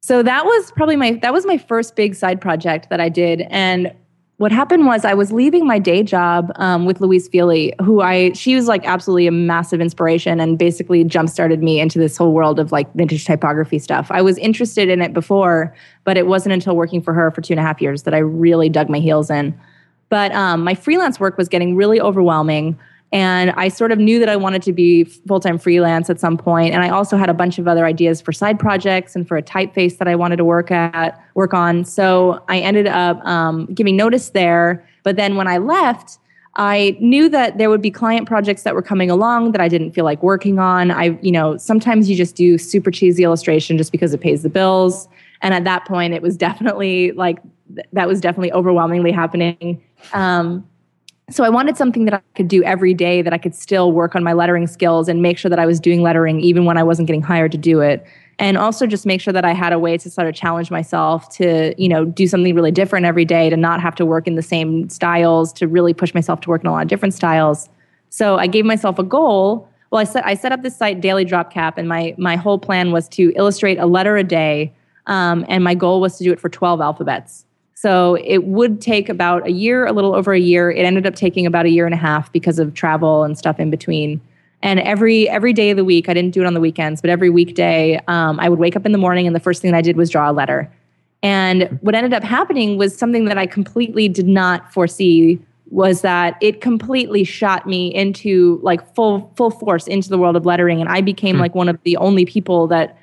[0.00, 3.40] So that was probably my that was my first big side project that I did,
[3.50, 3.92] and
[4.42, 8.32] what happened was I was leaving my day job um, with Louise Fili, who I
[8.32, 12.32] she was like absolutely a massive inspiration and basically jump started me into this whole
[12.32, 14.08] world of like vintage typography stuff.
[14.10, 17.52] I was interested in it before, but it wasn't until working for her for two
[17.52, 19.56] and a half years that I really dug my heels in.
[20.08, 22.76] But um, my freelance work was getting really overwhelming.
[23.12, 26.38] And I sort of knew that I wanted to be full time freelance at some
[26.38, 26.72] point.
[26.72, 29.42] And I also had a bunch of other ideas for side projects and for a
[29.42, 31.84] typeface that I wanted to work at, work on.
[31.84, 34.88] So I ended up um, giving notice there.
[35.02, 36.18] But then when I left,
[36.54, 39.92] I knew that there would be client projects that were coming along that I didn't
[39.92, 40.90] feel like working on.
[40.90, 44.50] I, you know, sometimes you just do super cheesy illustration just because it pays the
[44.50, 45.08] bills.
[45.40, 47.38] And at that point, it was definitely like
[47.92, 49.82] that was definitely overwhelmingly happening.
[50.12, 50.68] Um,
[51.34, 54.14] so I wanted something that I could do every day that I could still work
[54.14, 56.82] on my lettering skills and make sure that I was doing lettering even when I
[56.82, 58.06] wasn't getting hired to do it.
[58.38, 61.28] And also just make sure that I had a way to sort of challenge myself
[61.36, 64.34] to, you know, do something really different every day, to not have to work in
[64.34, 67.68] the same styles, to really push myself to work in a lot of different styles.
[68.08, 69.68] So I gave myself a goal.
[69.90, 72.58] Well, I set I set up this site Daily Drop Cap, and my my whole
[72.58, 74.72] plan was to illustrate a letter a day,
[75.06, 77.44] um, and my goal was to do it for twelve alphabets.
[77.82, 80.70] So it would take about a year, a little over a year.
[80.70, 83.58] It ended up taking about a year and a half because of travel and stuff
[83.58, 84.20] in between.
[84.62, 87.10] And every every day of the week, I didn't do it on the weekends, but
[87.10, 89.78] every weekday, um, I would wake up in the morning, and the first thing that
[89.78, 90.72] I did was draw a letter.
[91.24, 95.40] And what ended up happening was something that I completely did not foresee
[95.70, 100.46] was that it completely shot me into like full full force into the world of
[100.46, 101.42] lettering, and I became hmm.
[101.42, 102.96] like one of the only people that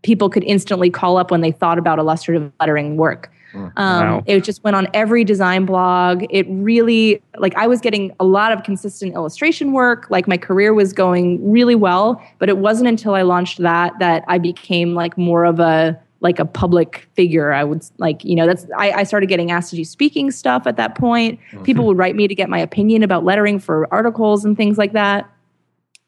[0.00, 3.30] people could instantly call up when they thought about illustrative lettering work.
[3.52, 4.22] Mm, um, wow.
[4.26, 6.24] It just went on every design blog.
[6.30, 10.06] It really, like, I was getting a lot of consistent illustration work.
[10.10, 14.24] Like, my career was going really well, but it wasn't until I launched that that
[14.28, 17.52] I became like more of a like a public figure.
[17.52, 20.66] I would like, you know, that's I, I started getting asked to do speaking stuff
[20.66, 21.38] at that point.
[21.50, 21.64] Mm-hmm.
[21.64, 24.92] People would write me to get my opinion about lettering for articles and things like
[24.92, 25.28] that.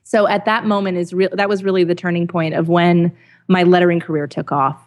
[0.04, 3.14] So at that moment is real that was really the turning point of when
[3.48, 4.83] my lettering career took off.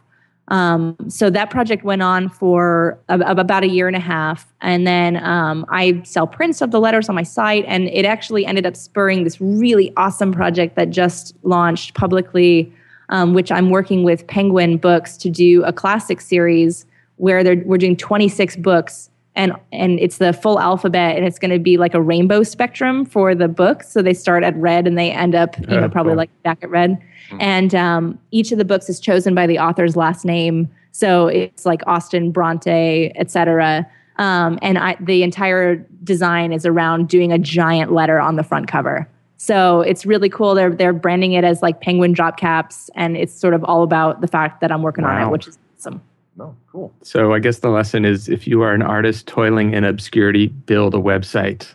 [0.50, 4.54] Um, so that project went on for about a year and a half.
[4.62, 7.66] And then um, I sell prints of the letters on my site.
[7.68, 12.72] And it actually ended up spurring this really awesome project that just launched publicly,
[13.10, 16.86] um, which I'm working with Penguin Books to do a classic series
[17.18, 19.10] where we're doing 26 books.
[19.38, 23.06] And, and it's the full alphabet and it's going to be like a rainbow spectrum
[23.06, 26.16] for the book so they start at red and they end up you know probably
[26.16, 27.42] like back at red Mm-hmm.
[27.42, 30.70] And um, each of the books is chosen by the author's last name.
[30.92, 33.88] So it's like Austen, Bronte, etc.
[34.18, 38.68] Um, and I, the entire design is around doing a giant letter on the front
[38.68, 39.08] cover.
[39.38, 40.56] So it's really cool.
[40.56, 44.22] They're they're branding it as like penguin drop caps, and it's sort of all about
[44.22, 45.16] the fact that I'm working wow.
[45.16, 46.02] on it, which is awesome.
[46.40, 46.94] Oh, cool.
[47.02, 50.94] So I guess the lesson is if you are an artist toiling in obscurity, build
[50.94, 51.74] a website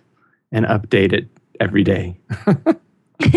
[0.53, 1.29] and update it
[1.61, 2.17] every day.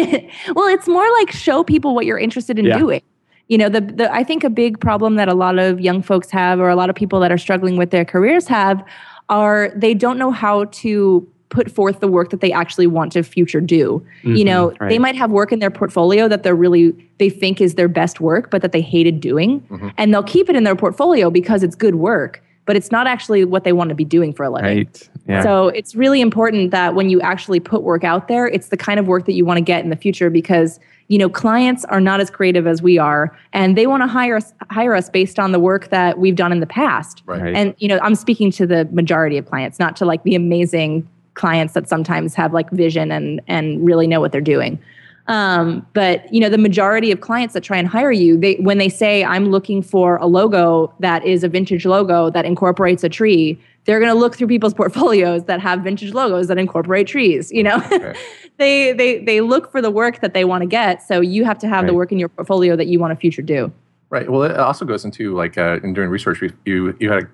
[0.55, 2.77] well, it's more like show people what you're interested in yeah.
[2.77, 3.01] doing.
[3.47, 6.29] You know, the, the I think a big problem that a lot of young folks
[6.31, 8.83] have, or a lot of people that are struggling with their careers have,
[9.29, 13.23] are they don't know how to put forth the work that they actually want to
[13.23, 14.05] future do.
[14.19, 14.89] Mm-hmm, you know, right.
[14.89, 18.19] they might have work in their portfolio that they're really they think is their best
[18.19, 19.89] work, but that they hated doing, mm-hmm.
[19.97, 23.45] and they'll keep it in their portfolio because it's good work but it's not actually
[23.45, 24.77] what they want to be doing for a living.
[24.77, 25.09] Right.
[25.27, 25.41] Yeah.
[25.41, 28.99] So it's really important that when you actually put work out there, it's the kind
[28.99, 32.01] of work that you want to get in the future because you know clients are
[32.01, 35.37] not as creative as we are and they want to hire us hire us based
[35.37, 37.21] on the work that we've done in the past.
[37.25, 37.55] Right.
[37.55, 41.07] And you know, I'm speaking to the majority of clients, not to like the amazing
[41.35, 44.79] clients that sometimes have like vision and and really know what they're doing.
[45.27, 48.77] Um, but you know, the majority of clients that try and hire you, they when
[48.77, 53.09] they say I'm looking for a logo that is a vintage logo that incorporates a
[53.09, 57.51] tree, they're going to look through people's portfolios that have vintage logos that incorporate trees.
[57.51, 58.15] You know, right.
[58.57, 61.01] they they they look for the work that they want to get.
[61.01, 61.87] So you have to have right.
[61.87, 63.71] the work in your portfolio that you want to future do.
[64.11, 64.29] Right.
[64.29, 67.27] Well, it also goes into like uh, in doing research, you you had a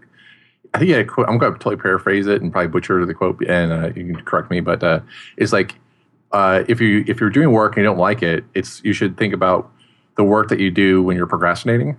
[0.73, 1.27] I think you had a quote.
[1.27, 4.15] I'm going to totally paraphrase it and probably butcher the quote, and uh, you can
[4.23, 4.61] correct me.
[4.61, 5.01] But uh,
[5.37, 5.75] it's like
[6.31, 9.17] uh, if you if you're doing work and you don't like it, it's you should
[9.17, 9.71] think about
[10.15, 11.97] the work that you do when you're procrastinating.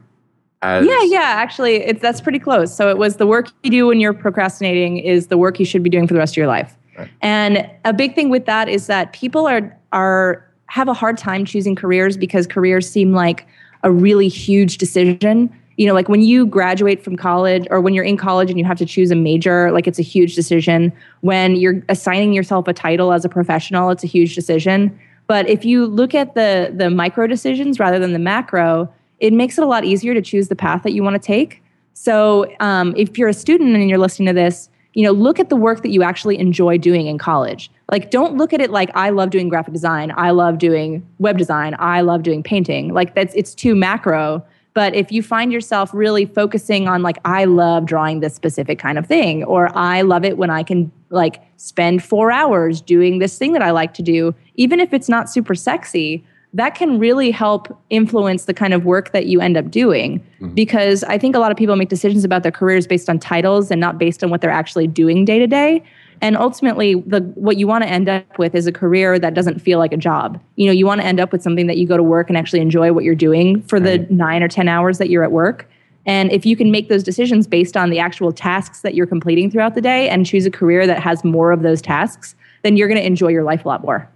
[0.63, 2.75] As yeah, yeah, actually, it's that's pretty close.
[2.75, 5.83] So it was the work you do when you're procrastinating is the work you should
[5.83, 6.77] be doing for the rest of your life.
[6.97, 7.11] Right.
[7.21, 11.45] And a big thing with that is that people are are have a hard time
[11.45, 13.47] choosing careers because careers seem like
[13.83, 18.05] a really huge decision you know like when you graduate from college or when you're
[18.05, 21.57] in college and you have to choose a major like it's a huge decision when
[21.57, 25.87] you're assigning yourself a title as a professional it's a huge decision but if you
[25.87, 29.85] look at the the micro decisions rather than the macro it makes it a lot
[29.85, 31.63] easier to choose the path that you want to take.
[31.95, 35.49] So um, if you're a student and you're listening to this, you know, look at
[35.49, 37.71] the work that you actually enjoy doing in college.
[37.91, 41.39] Like, don't look at it like I love doing graphic design, I love doing web
[41.39, 42.93] design, I love doing painting.
[42.93, 44.45] Like that's it's too macro.
[44.75, 48.99] But if you find yourself really focusing on like I love drawing this specific kind
[48.99, 53.37] of thing, or I love it when I can like spend four hours doing this
[53.37, 57.31] thing that I like to do, even if it's not super sexy, that can really
[57.31, 60.19] help influence the kind of work that you end up doing.
[60.19, 60.55] Mm-hmm.
[60.55, 63.71] Because I think a lot of people make decisions about their careers based on titles
[63.71, 65.83] and not based on what they're actually doing day to day.
[66.23, 69.59] And ultimately, the, what you want to end up with is a career that doesn't
[69.59, 70.41] feel like a job.
[70.55, 72.39] You know, you want to end up with something that you go to work and
[72.39, 75.69] actually enjoy what you're doing for the nine or 10 hours that you're at work.
[76.07, 79.51] And if you can make those decisions based on the actual tasks that you're completing
[79.51, 82.89] throughout the day and choose a career that has more of those tasks, then you're
[82.89, 84.09] going to enjoy your life a lot more.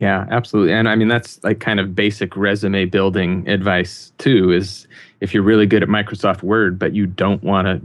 [0.00, 0.72] Yeah, absolutely.
[0.72, 4.86] And I mean, that's like kind of basic resume building advice too is
[5.20, 7.80] if you're really good at Microsoft Word, but you don't want to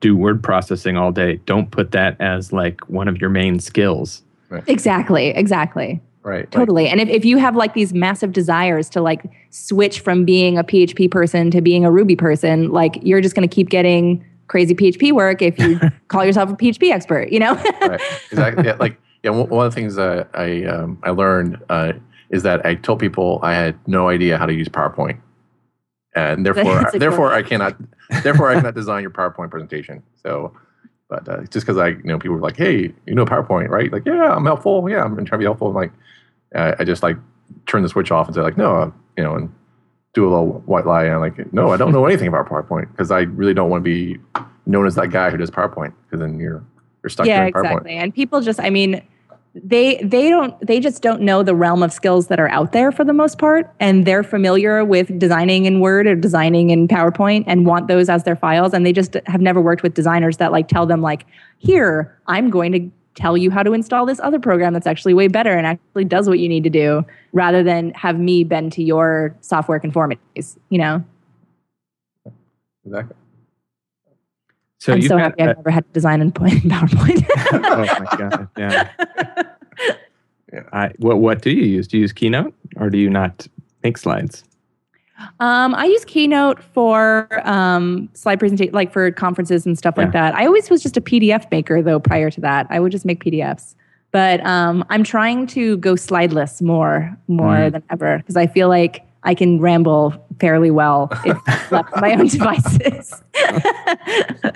[0.00, 4.22] do word processing all day, don't put that as like one of your main skills.
[4.48, 4.62] Right.
[4.66, 5.28] Exactly.
[5.28, 6.00] Exactly.
[6.22, 6.50] Right.
[6.50, 6.84] Totally.
[6.84, 10.58] Like, and if, if you have like these massive desires to like switch from being
[10.58, 14.24] a PHP person to being a Ruby person, like you're just going to keep getting
[14.48, 17.54] crazy PHP work if you call yourself a PHP expert, you know?
[17.82, 18.00] right.
[18.30, 18.64] Exactly.
[18.66, 18.76] Yeah.
[18.78, 21.92] Like, yeah, one of the things that I um, I learned uh,
[22.30, 25.18] is that I told people I had no idea how to use PowerPoint,
[26.14, 27.76] and therefore therefore I cannot
[28.22, 30.02] therefore I cannot design your PowerPoint presentation.
[30.22, 30.56] So,
[31.08, 33.92] but uh, just because I you know people were like, hey, you know PowerPoint, right?
[33.92, 34.88] Like, yeah, I'm helpful.
[34.88, 35.68] Yeah, I'm trying to be helpful.
[35.68, 35.92] And like,
[36.54, 37.16] uh, I just like
[37.66, 39.52] turn the switch off and say like, no, uh, you know, and
[40.14, 42.90] do a little white lie and I'm like, no, I don't know anything about PowerPoint
[42.90, 44.18] because I really don't want to be
[44.66, 46.64] known as that guy who does PowerPoint because then you're
[47.02, 47.92] you're stuck yeah, exactly.
[47.92, 49.02] And people just, I mean,
[49.62, 52.92] they they don't they just don't know the realm of skills that are out there
[52.92, 57.44] for the most part and they're familiar with designing in word or designing in powerpoint
[57.46, 60.52] and want those as their files and they just have never worked with designers that
[60.52, 61.26] like tell them like
[61.58, 65.28] here i'm going to tell you how to install this other program that's actually way
[65.28, 68.82] better and actually does what you need to do rather than have me bend to
[68.82, 71.04] your software conformities you know?
[72.84, 73.16] Exactly
[74.78, 77.26] so I'm so happy I've never had to design in PowerPoint.
[77.52, 78.48] oh my god!
[78.56, 78.88] Yeah.
[80.52, 80.62] yeah.
[80.72, 81.88] I, what What do you use?
[81.88, 83.46] Do you use Keynote or do you not
[83.82, 84.44] make slides?
[85.40, 90.04] Um, I use Keynote for um, slide presentation, like for conferences and stuff yeah.
[90.04, 90.34] like that.
[90.34, 91.98] I always was just a PDF maker though.
[91.98, 93.74] Prior to that, I would just make PDFs.
[94.10, 97.72] But um, I'm trying to go slideless more, more mm.
[97.72, 102.26] than ever because I feel like I can ramble fairly well if left my own
[102.28, 103.22] devices.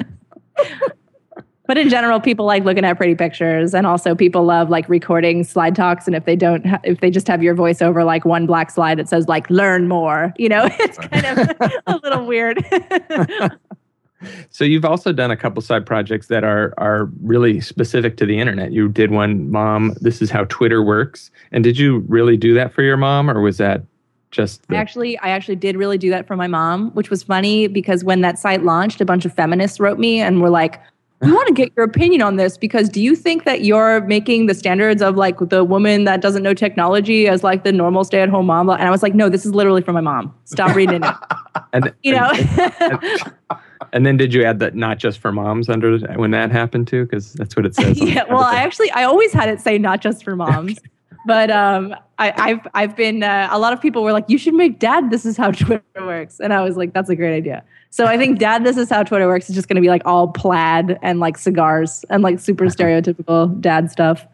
[1.67, 5.45] but in general, people like looking at pretty pictures, and also people love like recording
[5.45, 6.07] slide talks.
[6.07, 8.71] And if they don't, ha- if they just have your voice over like one black
[8.71, 11.51] slide, it says like "learn more." You know, it's kind of
[11.87, 12.65] a little weird.
[14.51, 18.39] so you've also done a couple side projects that are are really specific to the
[18.39, 18.73] internet.
[18.73, 19.95] You did one, mom.
[20.01, 21.31] This is how Twitter works.
[21.51, 23.83] And did you really do that for your mom, or was that
[24.33, 27.23] just the- I actually I actually did really do that for my mom, which was
[27.23, 30.81] funny because when that site launched, a bunch of feminists wrote me and were like,
[31.21, 34.47] "We want to get your opinion on this because do you think that you're making
[34.47, 38.47] the standards of like the woman that doesn't know technology as like the normal stay-at-home
[38.47, 40.35] mom?" And I was like, "No, this is literally for my mom.
[40.47, 41.15] Stop reading it."
[41.73, 42.31] and you know.
[42.81, 43.01] and,
[43.93, 47.05] and, then did you add that not just for moms under when that happened too?
[47.05, 48.01] Because that's what it says.
[48.03, 48.25] yeah.
[48.25, 50.79] Well, I actually I always had it say not just for moms.
[51.27, 54.55] But um, I, have I've been uh, a lot of people were like, you should
[54.55, 55.11] make Dad.
[55.11, 57.65] This is how Twitter works, and I was like, that's a great idea.
[57.91, 59.49] So I think Dad, this is how Twitter works.
[59.49, 63.61] is just going to be like all plaid and like cigars and like super stereotypical
[63.61, 64.27] dad stuff.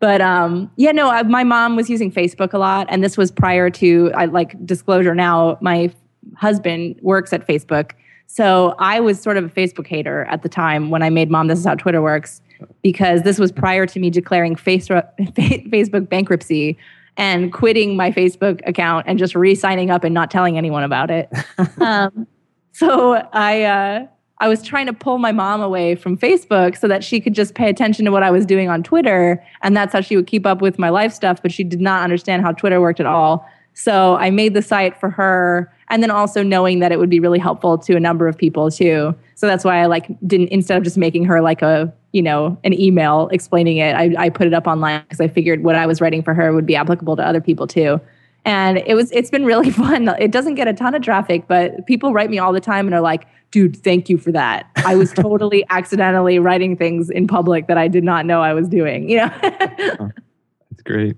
[0.00, 3.30] But um, yeah, no, I, my mom was using Facebook a lot, and this was
[3.30, 5.14] prior to I like disclosure.
[5.14, 5.92] Now my
[6.36, 7.92] husband works at Facebook,
[8.26, 11.46] so I was sort of a Facebook hater at the time when I made Mom.
[11.46, 12.40] This is how Twitter works
[12.82, 16.78] because this was prior to me declaring Facebook bankruptcy
[17.16, 21.30] and quitting my Facebook account and just re-signing up and not telling anyone about it.
[21.80, 22.26] um,
[22.72, 24.06] so I uh,
[24.38, 27.54] I was trying to pull my mom away from Facebook so that she could just
[27.54, 30.46] pay attention to what I was doing on Twitter, and that's how she would keep
[30.46, 31.40] up with my life stuff.
[31.42, 33.46] But she did not understand how Twitter worked at all.
[33.74, 37.20] So I made the site for her, and then also knowing that it would be
[37.20, 39.14] really helpful to a number of people too.
[39.34, 42.58] So that's why I like didn't instead of just making her like a you know
[42.64, 45.86] an email explaining it, I, I put it up online because I figured what I
[45.86, 48.00] was writing for her would be applicable to other people too.
[48.44, 50.08] And it was it's been really fun.
[50.18, 52.94] It doesn't get a ton of traffic, but people write me all the time and
[52.94, 54.68] are like, dude, thank you for that.
[54.76, 58.68] I was totally accidentally writing things in public that I did not know I was
[58.68, 59.08] doing.
[59.08, 61.16] You know, that's great.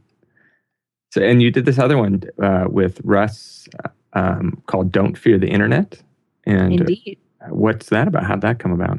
[1.14, 3.68] So, and you did this other one uh, with Russ.
[4.14, 6.02] um, called "Don't Fear the Internet."
[6.44, 7.18] And Indeed.
[7.50, 8.24] what's that about?
[8.24, 8.98] How'd that come about?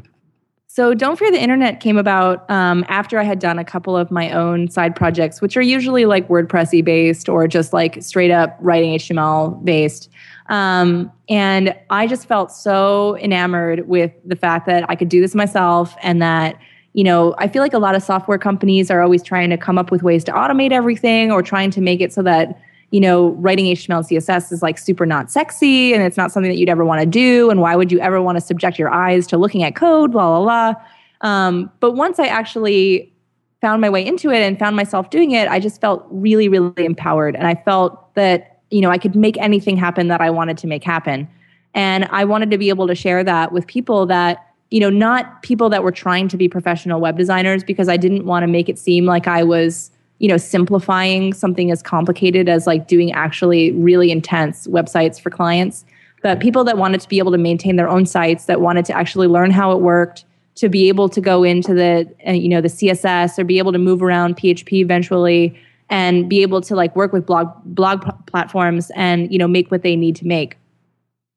[0.66, 4.10] So, Don't Fear the Internet came about um, after I had done a couple of
[4.10, 8.56] my own side projects, which are usually like WordPressy based or just like straight up
[8.60, 10.08] writing HTML based.
[10.48, 15.34] Um, and I just felt so enamored with the fact that I could do this
[15.34, 16.56] myself and that,
[16.96, 19.76] you know, I feel like a lot of software companies are always trying to come
[19.76, 22.58] up with ways to automate everything or trying to make it so that
[22.92, 26.50] you know, writing HTML and CSS is like super not sexy and it's not something
[26.50, 27.50] that you'd ever want to do.
[27.50, 30.40] And why would you ever want to subject your eyes to looking at code, blah,
[30.40, 31.28] blah, blah.
[31.28, 33.12] Um, but once I actually
[33.60, 36.84] found my way into it and found myself doing it, I just felt really, really
[36.84, 37.34] empowered.
[37.34, 40.68] And I felt that, you know, I could make anything happen that I wanted to
[40.68, 41.28] make happen.
[41.74, 45.42] And I wanted to be able to share that with people that, you know, not
[45.42, 48.68] people that were trying to be professional web designers because I didn't want to make
[48.68, 53.72] it seem like I was you know simplifying something as complicated as like doing actually
[53.72, 55.84] really intense websites for clients.
[56.22, 58.96] But people that wanted to be able to maintain their own sites that wanted to
[58.96, 60.24] actually learn how it worked
[60.56, 63.72] to be able to go into the uh, you know the css or be able
[63.72, 65.54] to move around php eventually
[65.88, 69.82] and be able to like work with blog blog platforms and you know make what
[69.82, 70.58] they need to make.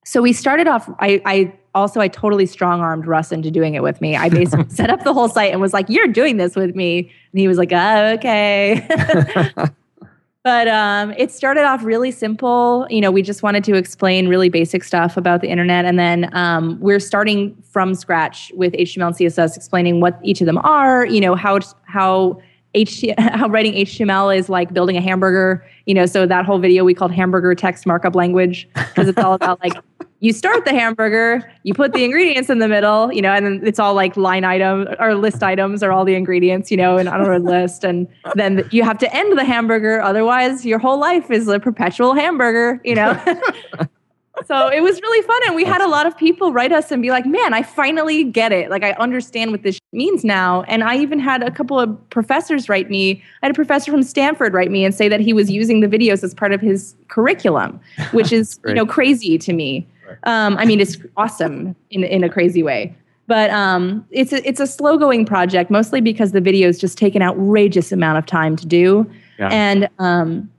[0.05, 3.83] So we started off i i also I totally strong armed Russ into doing it
[3.83, 4.15] with me.
[4.15, 7.11] I basically set up the whole site and was like, "You're doing this with me,"
[7.31, 8.87] and he was like, "Oh, okay."
[10.43, 12.87] but um, it started off really simple.
[12.89, 16.29] You know, we just wanted to explain really basic stuff about the internet, and then
[16.35, 21.05] um, we're starting from scratch with HTML and CSS, explaining what each of them are.
[21.05, 22.41] You know, how how
[23.17, 26.93] how writing HTML is like building a hamburger, you know, so that whole video we
[26.93, 29.73] called hamburger text markup language because it's all about like
[30.21, 33.61] you start the hamburger, you put the ingredients in the middle, you know, and then
[33.63, 37.07] it's all like line item or list items are all the ingredients, you know, and
[37.07, 37.83] on a list.
[37.85, 40.01] And then you have to end the hamburger.
[40.01, 43.13] Otherwise, your whole life is a perpetual hamburger, you know.
[44.45, 45.41] so it was really fun.
[45.47, 48.25] And we had a lot of people write us and be like, man, I finally
[48.25, 48.69] get it.
[48.69, 50.63] Like, I understand what this means now.
[50.63, 53.23] And I even had a couple of professors write me.
[53.41, 55.87] I had a professor from Stanford write me and say that he was using the
[55.87, 57.79] videos as part of his curriculum,
[58.11, 59.87] which is, you know, crazy to me.
[60.23, 62.95] Um, I mean, it's awesome in in a crazy way.
[63.27, 67.13] But um, it's a, it's a slow going project, mostly because the videos just take
[67.13, 69.07] an outrageous amount of time to do,
[69.37, 69.49] yeah.
[69.49, 70.49] and um,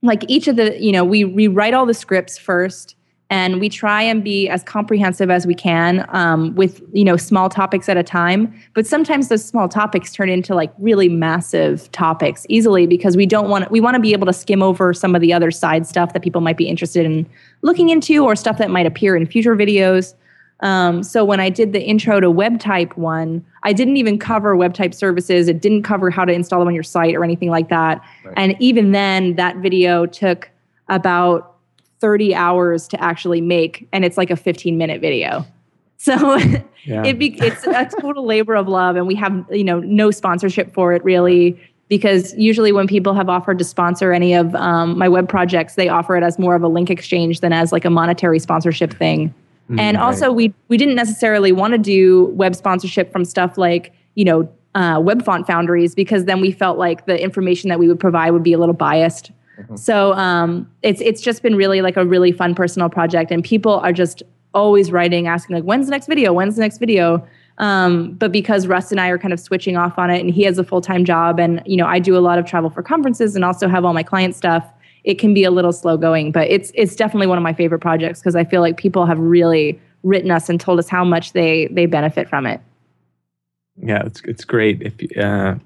[0.00, 2.96] like each of the you know we we write all the scripts first
[3.30, 7.48] and we try and be as comprehensive as we can um, with you know small
[7.48, 8.54] topics at a time.
[8.74, 13.48] But sometimes those small topics turn into like really massive topics easily because we don't
[13.48, 16.12] want we want to be able to skim over some of the other side stuff
[16.12, 17.26] that people might be interested in
[17.62, 20.14] looking into or stuff that might appear in future videos.
[20.60, 24.54] Um, so when i did the intro to web type one i didn't even cover
[24.54, 25.48] web type services.
[25.48, 28.00] It didn't cover how to install them on your site or anything like that.
[28.24, 28.34] Right.
[28.36, 30.48] and even then that video took
[30.88, 31.53] about
[32.00, 35.46] 30 hours to actually make and it's like a 15 minute video
[35.96, 36.36] so
[36.84, 37.02] yeah.
[37.04, 40.72] it be, it's a total labor of love and we have you know no sponsorship
[40.74, 45.08] for it really because usually when people have offered to sponsor any of um, my
[45.08, 47.90] web projects they offer it as more of a link exchange than as like a
[47.90, 49.32] monetary sponsorship thing
[49.70, 50.04] mm, and right.
[50.04, 54.48] also we we didn't necessarily want to do web sponsorship from stuff like you know
[54.74, 58.32] uh, web font foundries because then we felt like the information that we would provide
[58.32, 59.76] would be a little biased Mm-hmm.
[59.76, 63.74] So um, it's it's just been really like a really fun personal project, and people
[63.80, 66.32] are just always writing, asking like, "When's the next video?
[66.32, 67.26] When's the next video?"
[67.58, 70.42] Um, but because Russ and I are kind of switching off on it, and he
[70.42, 72.82] has a full time job, and you know I do a lot of travel for
[72.82, 74.64] conferences, and also have all my client stuff.
[75.04, 77.80] It can be a little slow going, but it's it's definitely one of my favorite
[77.80, 81.32] projects because I feel like people have really written us and told us how much
[81.32, 82.60] they they benefit from it.
[83.76, 84.82] Yeah, it's it's great.
[84.82, 85.56] If uh,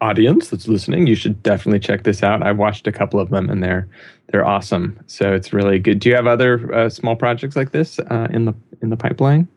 [0.00, 2.42] audience that's listening, you should definitely check this out.
[2.42, 3.88] I've watched a couple of them and they're
[4.30, 4.98] they're awesome.
[5.06, 6.00] So it's really good.
[6.00, 9.48] Do you have other uh, small projects like this uh, in the in the pipeline?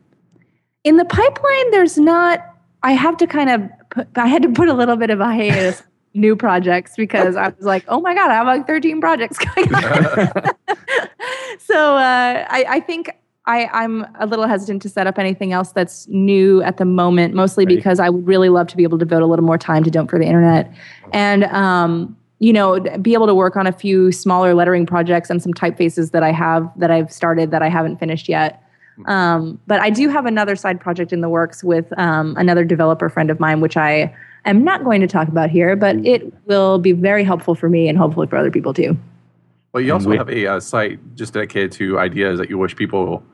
[0.84, 2.40] In the pipeline, there's not.
[2.82, 3.70] I have to kind of.
[3.90, 5.82] Put, I had to put a little bit of a hiatus.
[6.14, 9.74] new projects because I was like, oh my god, I have like 13 projects going
[9.74, 9.84] on.
[11.58, 13.10] so uh, I, I think
[13.46, 17.34] I, I'm a little hesitant to set up anything else that's new at the moment,
[17.34, 17.74] mostly right.
[17.76, 19.90] because I would really love to be able to devote a little more time to
[19.90, 20.72] Don't Fear the Internet.
[21.12, 25.42] And, um, you know, be able to work on a few smaller lettering projects and
[25.42, 28.62] some typefaces that I have that I've started that I haven't finished yet.
[29.06, 33.08] Um, but I do have another side project in the works with um, another developer
[33.08, 34.14] friend of mine, which I
[34.44, 36.06] am not going to talk about here, but hmm.
[36.06, 38.96] it will be very helpful for me and hopefully for other people too.
[39.72, 43.24] Well, you also have a uh, site just dedicated to ideas that you wish people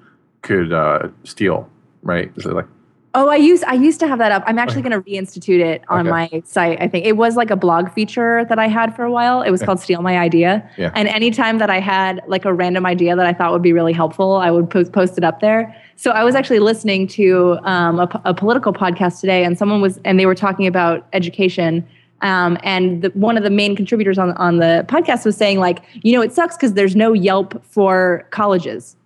[0.42, 1.68] could uh, steal,
[2.02, 2.30] right?
[2.36, 2.66] Is it like
[3.14, 4.44] Oh, I used I used to have that up.
[4.46, 6.28] I'm actually going to reinstitute it on Okay.
[6.30, 6.80] my site.
[6.80, 9.40] I think it was like a blog feature that I had for a while.
[9.40, 10.92] It was called "Steal My Idea," Yeah.
[10.94, 13.94] and anytime that I had like a random idea that I thought would be really
[13.94, 15.74] helpful, I would post post it up there.
[15.96, 19.98] So I was actually listening to um, a, a political podcast today, and someone was
[20.04, 21.88] and they were talking about education.
[22.20, 25.82] Um, and the, one of the main contributors on on the podcast was saying like,
[26.02, 28.96] you know, it sucks because there's no Yelp for colleges.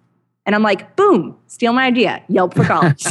[0.45, 3.05] And I'm like, boom, steal my idea, Yelp for college.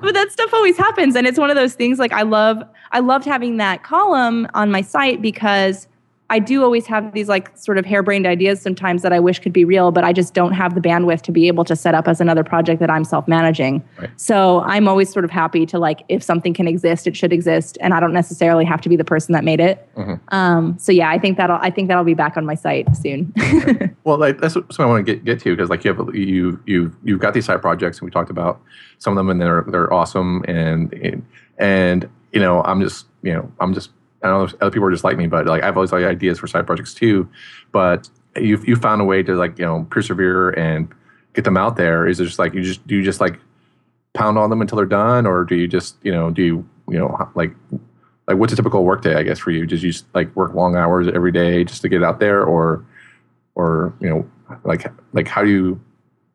[0.00, 1.16] But that stuff always happens.
[1.16, 4.70] And it's one of those things like I love, I loved having that column on
[4.70, 5.88] my site because
[6.28, 9.52] I do always have these like sort of harebrained ideas sometimes that I wish could
[9.52, 12.08] be real, but I just don't have the bandwidth to be able to set up
[12.08, 13.84] as another project that I'm self managing.
[13.98, 14.10] Right.
[14.16, 17.78] So I'm always sort of happy to like, if something can exist, it should exist.
[17.80, 19.88] And I don't necessarily have to be the person that made it.
[20.28, 23.32] Um, so yeah, I think that'll, I think that'll be back on my site soon.
[24.06, 26.62] Well, like, that's something I want to get, get to because like you have you
[26.64, 28.60] you you've got these side projects and we talked about
[28.98, 31.24] some of them and they're they're awesome and
[31.58, 33.90] and you know I'm just you know I'm just
[34.26, 36.46] I know other people are just like me but like I've always had ideas for
[36.46, 37.28] side projects too,
[37.72, 40.92] but you you found a way to like you know persevere and
[41.34, 42.06] get them out there.
[42.06, 43.38] Is it just like you just do you just like
[44.14, 46.98] pound on them until they're done or do you just you know do you you
[46.98, 47.52] know like
[48.26, 49.66] like what's a typical work day I guess for you?
[49.66, 52.84] Did you just like work long hours every day just to get out there or
[53.54, 54.28] or you know
[54.64, 55.80] like like how do you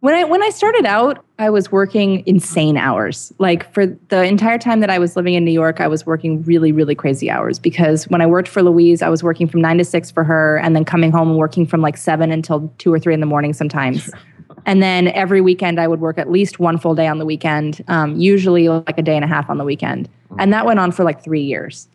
[0.02, 3.32] When I when I started out, I was working insane hours.
[3.38, 6.42] Like for the entire time that I was living in New York, I was working
[6.42, 9.78] really really crazy hours because when I worked for Louise, I was working from 9
[9.78, 12.92] to 6 for her and then coming home and working from like 7 until 2
[12.92, 14.12] or 3 in the morning sometimes.
[14.68, 17.84] And then every weekend I would work at least one full day on the weekend,
[17.88, 20.08] um, usually like a day and a half on the weekend.
[20.38, 21.88] And that went on for like 3 years.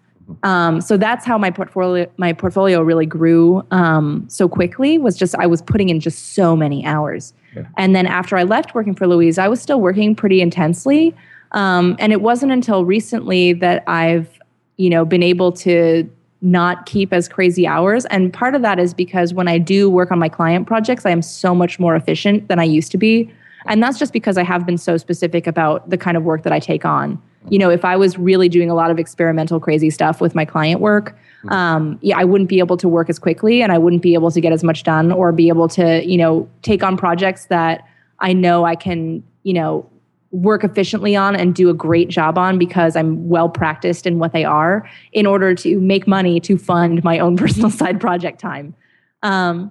[0.43, 4.99] Um, so that's how my portfolio my portfolio really grew um, so quickly.
[4.99, 7.33] Was just I was putting in just so many hours,
[7.77, 11.15] and then after I left working for Louise, I was still working pretty intensely.
[11.53, 14.41] Um, and it wasn't until recently that I've
[14.77, 16.11] you know been able to
[16.43, 18.05] not keep as crazy hours.
[18.07, 21.11] And part of that is because when I do work on my client projects, I
[21.11, 23.31] am so much more efficient than I used to be.
[23.69, 26.53] And that's just because I have been so specific about the kind of work that
[26.53, 27.21] I take on.
[27.49, 30.45] You know, if I was really doing a lot of experimental, crazy stuff with my
[30.45, 31.17] client work,
[31.49, 34.31] um, yeah, I wouldn't be able to work as quickly and I wouldn't be able
[34.33, 37.87] to get as much done or be able to, you know, take on projects that
[38.19, 39.89] I know I can, you know,
[40.33, 44.33] work efficiently on and do a great job on because I'm well practiced in what
[44.33, 48.75] they are in order to make money to fund my own personal side project time.
[49.23, 49.71] Um,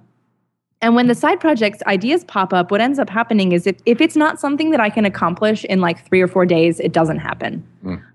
[0.86, 4.00] and when the side projects ideas pop up, what ends up happening is if, if
[4.00, 7.18] it's not something that I can accomplish in like three or four days, it doesn't
[7.18, 7.66] happen.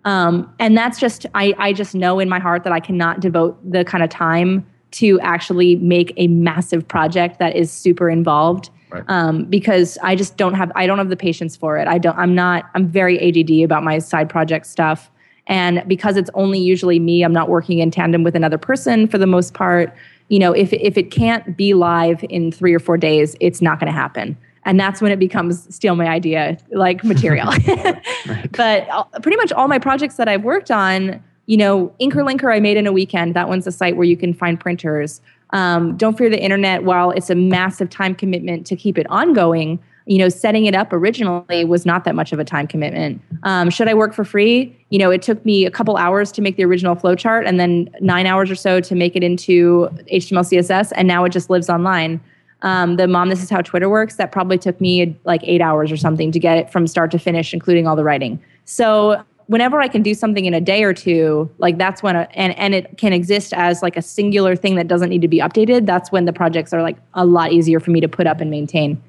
[0.05, 3.59] Um, and that's just, I, I just know in my heart that I cannot devote
[3.69, 8.69] the kind of time to actually make a massive project that is super involved.
[8.89, 9.03] Right.
[9.09, 11.89] Um, because I just don't have, I don't have the patience for it.
[11.89, 15.11] I don't, I'm not, I'm very ADD about my side project stuff.
[15.47, 19.17] And because it's only usually me, I'm not working in tandem with another person for
[19.17, 19.93] the most part.
[20.31, 23.81] You know, if if it can't be live in three or four days, it's not
[23.81, 24.37] going to happen.
[24.63, 27.51] And that's when it becomes steal my idea like material.
[28.55, 28.87] But
[29.21, 32.77] pretty much all my projects that I've worked on, you know, Inker Linker I made
[32.77, 33.35] in a weekend.
[33.35, 35.19] That one's a site where you can find printers.
[35.49, 39.79] Um, Don't Fear the Internet, while it's a massive time commitment to keep it ongoing,
[40.11, 43.21] you know, setting it up originally was not that much of a time commitment.
[43.43, 44.77] Um, should I work for free?
[44.89, 47.89] You know, it took me a couple hours to make the original flowchart and then
[48.01, 51.69] nine hours or so to make it into HTML, CSS, and now it just lives
[51.69, 52.19] online.
[52.61, 54.17] Um, the mom, this is how Twitter works.
[54.17, 57.17] That probably took me like eight hours or something to get it from start to
[57.17, 58.37] finish, including all the writing.
[58.65, 62.27] So whenever I can do something in a day or two, like that's when, a,
[62.33, 65.37] and and it can exist as like a singular thing that doesn't need to be
[65.39, 65.85] updated.
[65.85, 68.51] That's when the projects are like a lot easier for me to put up and
[68.51, 69.01] maintain.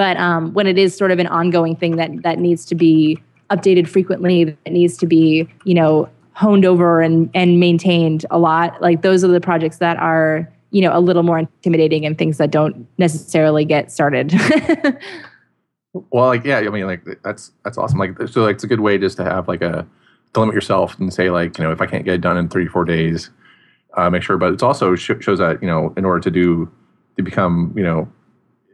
[0.00, 3.22] But um, when it is sort of an ongoing thing that that needs to be
[3.50, 8.80] updated frequently, that needs to be you know honed over and and maintained a lot,
[8.80, 12.38] like those are the projects that are you know a little more intimidating and things
[12.38, 14.32] that don't necessarily get started.
[15.92, 18.78] well like yeah i mean like that's that's awesome like so like it's a good
[18.78, 19.84] way just to have like a
[20.32, 22.48] to limit yourself and say like you know if i can't get it done in
[22.48, 23.28] three four days
[23.96, 26.70] uh, make sure but it's also sh- shows that you know in order to do
[27.16, 28.08] to become you know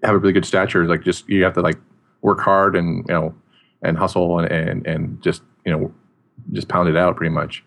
[0.06, 1.78] have a really good stature like just you have to like
[2.22, 3.34] work hard and you know
[3.82, 5.92] and hustle and and, and just you know
[6.52, 7.64] just pound it out pretty much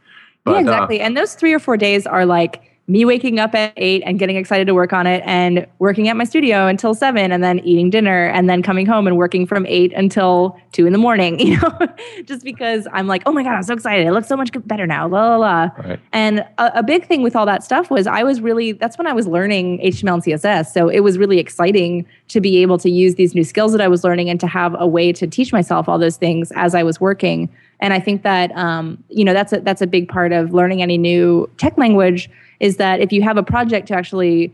[0.48, 1.00] yeah, uh, exactly.
[1.00, 4.36] and those three or four days are like me waking up at eight and getting
[4.36, 7.92] excited to work on it and working at my studio until seven and then eating
[7.92, 11.56] dinner and then coming home and working from eight until two in the morning, you
[11.58, 11.78] know,
[12.26, 14.08] just because I'm like, oh my God, I'm so excited.
[14.08, 15.70] It looks so much better now, la la la.
[15.78, 16.00] Right.
[16.12, 19.06] And a, a big thing with all that stuff was I was really, that's when
[19.06, 20.74] I was learning HTML and CSS.
[20.74, 23.88] So it was really exciting to be able to use these new skills that I
[23.88, 26.82] was learning and to have a way to teach myself all those things as I
[26.82, 27.50] was working.
[27.82, 30.82] And I think that um, you know that's a that's a big part of learning
[30.82, 32.30] any new tech language
[32.60, 34.53] is that if you have a project to actually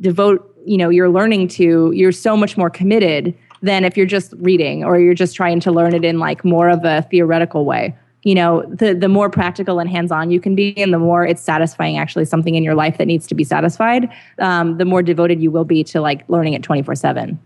[0.00, 4.32] devote you know your learning to you're so much more committed than if you're just
[4.38, 7.96] reading or you're just trying to learn it in like more of a theoretical way.
[8.22, 11.40] You know the the more practical and hands-on you can be and the more it's
[11.40, 15.40] satisfying actually something in your life that needs to be satisfied um, the more devoted
[15.40, 17.40] you will be to like learning it 24 7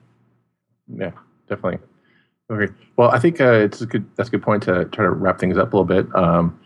[0.96, 1.12] yeah
[1.48, 1.78] definitely.
[2.50, 2.72] Okay.
[2.96, 5.38] Well i think uh, it's a good that's a good point to try to wrap
[5.38, 6.12] things up a little bit.
[6.16, 6.58] Um,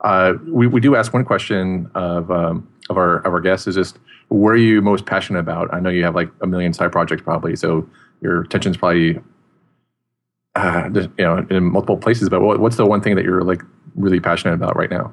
[0.00, 3.74] uh, we, we do ask one question of um, of our of our guests is
[3.74, 5.72] just where are you most passionate about?
[5.72, 7.88] I know you have like a million side projects probably, so
[8.20, 9.20] your attention's probably
[10.54, 12.28] uh, you know in multiple places.
[12.28, 13.62] But what, what's the one thing that you're like
[13.94, 15.12] really passionate about right now?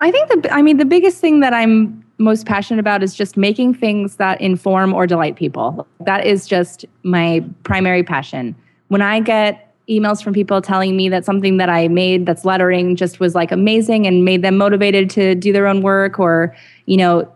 [0.00, 3.36] I think the I mean the biggest thing that I'm most passionate about is just
[3.36, 5.86] making things that inform or delight people.
[6.00, 8.54] That is just my primary passion.
[8.88, 12.96] When I get emails from people telling me that something that I made that's lettering
[12.96, 16.56] just was like amazing and made them motivated to do their own work or,
[16.86, 17.30] you know,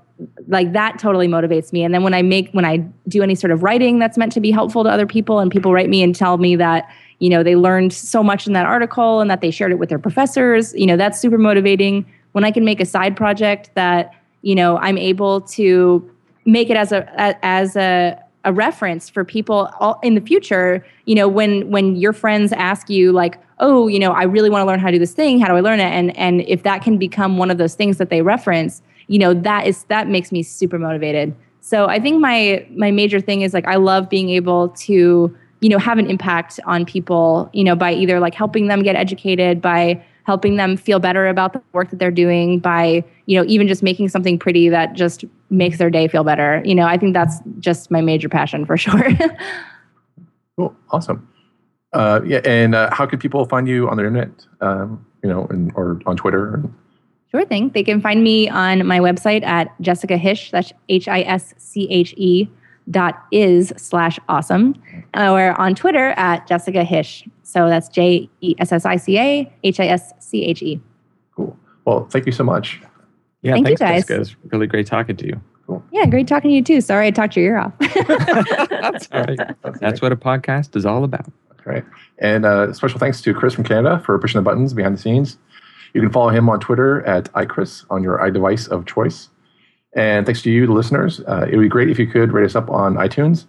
[0.49, 1.85] like that totally motivates me.
[1.85, 4.41] And then when I make when I do any sort of writing that's meant to
[4.41, 6.89] be helpful to other people and people write me and tell me that,
[7.21, 9.89] you know, they learned so much in that article and that they shared it with
[9.89, 12.05] their professors, you know, that's super motivating.
[12.33, 16.11] When I can make a side project that, you know, I'm able to
[16.45, 21.15] make it as a as a a reference for people all, in the future you
[21.15, 24.67] know when when your friends ask you like oh you know i really want to
[24.67, 26.81] learn how to do this thing how do i learn it and and if that
[26.81, 30.31] can become one of those things that they reference you know that is that makes
[30.33, 31.35] me super motivated.
[31.61, 35.69] So i think my my major thing is like i love being able to you
[35.69, 39.61] know have an impact on people you know by either like helping them get educated
[39.61, 43.67] by helping them feel better about the work that they're doing by you know even
[43.67, 46.63] just making something pretty that just makes their day feel better.
[46.65, 49.11] You know i think that's just my major passion for sure.
[50.57, 50.75] Cool.
[50.91, 51.29] Awesome.
[51.93, 54.31] Uh, yeah and uh, how can people find you on the internet?
[54.61, 56.63] Um, you know and, or on twitter
[57.31, 57.71] Sure thing.
[57.71, 61.87] They can find me on my website at Jessica Hische, that's H I S C
[61.91, 62.49] H E
[62.91, 64.75] dot is slash awesome,
[65.15, 67.29] or on Twitter at Jessica Hische.
[67.43, 70.81] So that's J E S S I C A H I S C H E.
[71.37, 71.57] Cool.
[71.85, 72.81] Well, thank you so much.
[73.43, 74.03] Yeah, thank thanks, you guys.
[74.03, 74.15] Jessica.
[74.15, 75.41] It was really great talking to you.
[75.67, 75.85] Cool.
[75.93, 76.81] Yeah, great talking to you too.
[76.81, 77.73] Sorry I talked your ear off.
[78.71, 79.39] That's all right.
[79.81, 81.27] That's what a podcast is all about.
[81.51, 81.85] That's right.
[82.21, 85.37] And uh, special thanks to Chris from Canada for pushing the buttons behind the scenes.
[85.95, 89.29] You can follow him on Twitter at iChris on your iDevice of choice.
[89.95, 91.21] And thanks to you, the listeners.
[91.21, 93.47] Uh, it would be great if you could rate us up on iTunes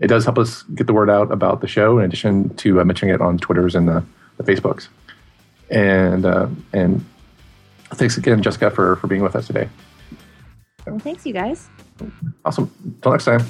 [0.00, 2.84] it does help us get the word out about the show in addition to uh,
[2.84, 4.04] mentioning it on Twitters and the,
[4.36, 4.88] the Facebooks.
[5.70, 7.04] And uh, and
[7.94, 9.68] thanks again, Jessica, for, for being with us today.
[10.86, 11.68] Well, thanks, you guys.
[12.44, 12.70] Awesome.
[12.84, 13.46] Until next time.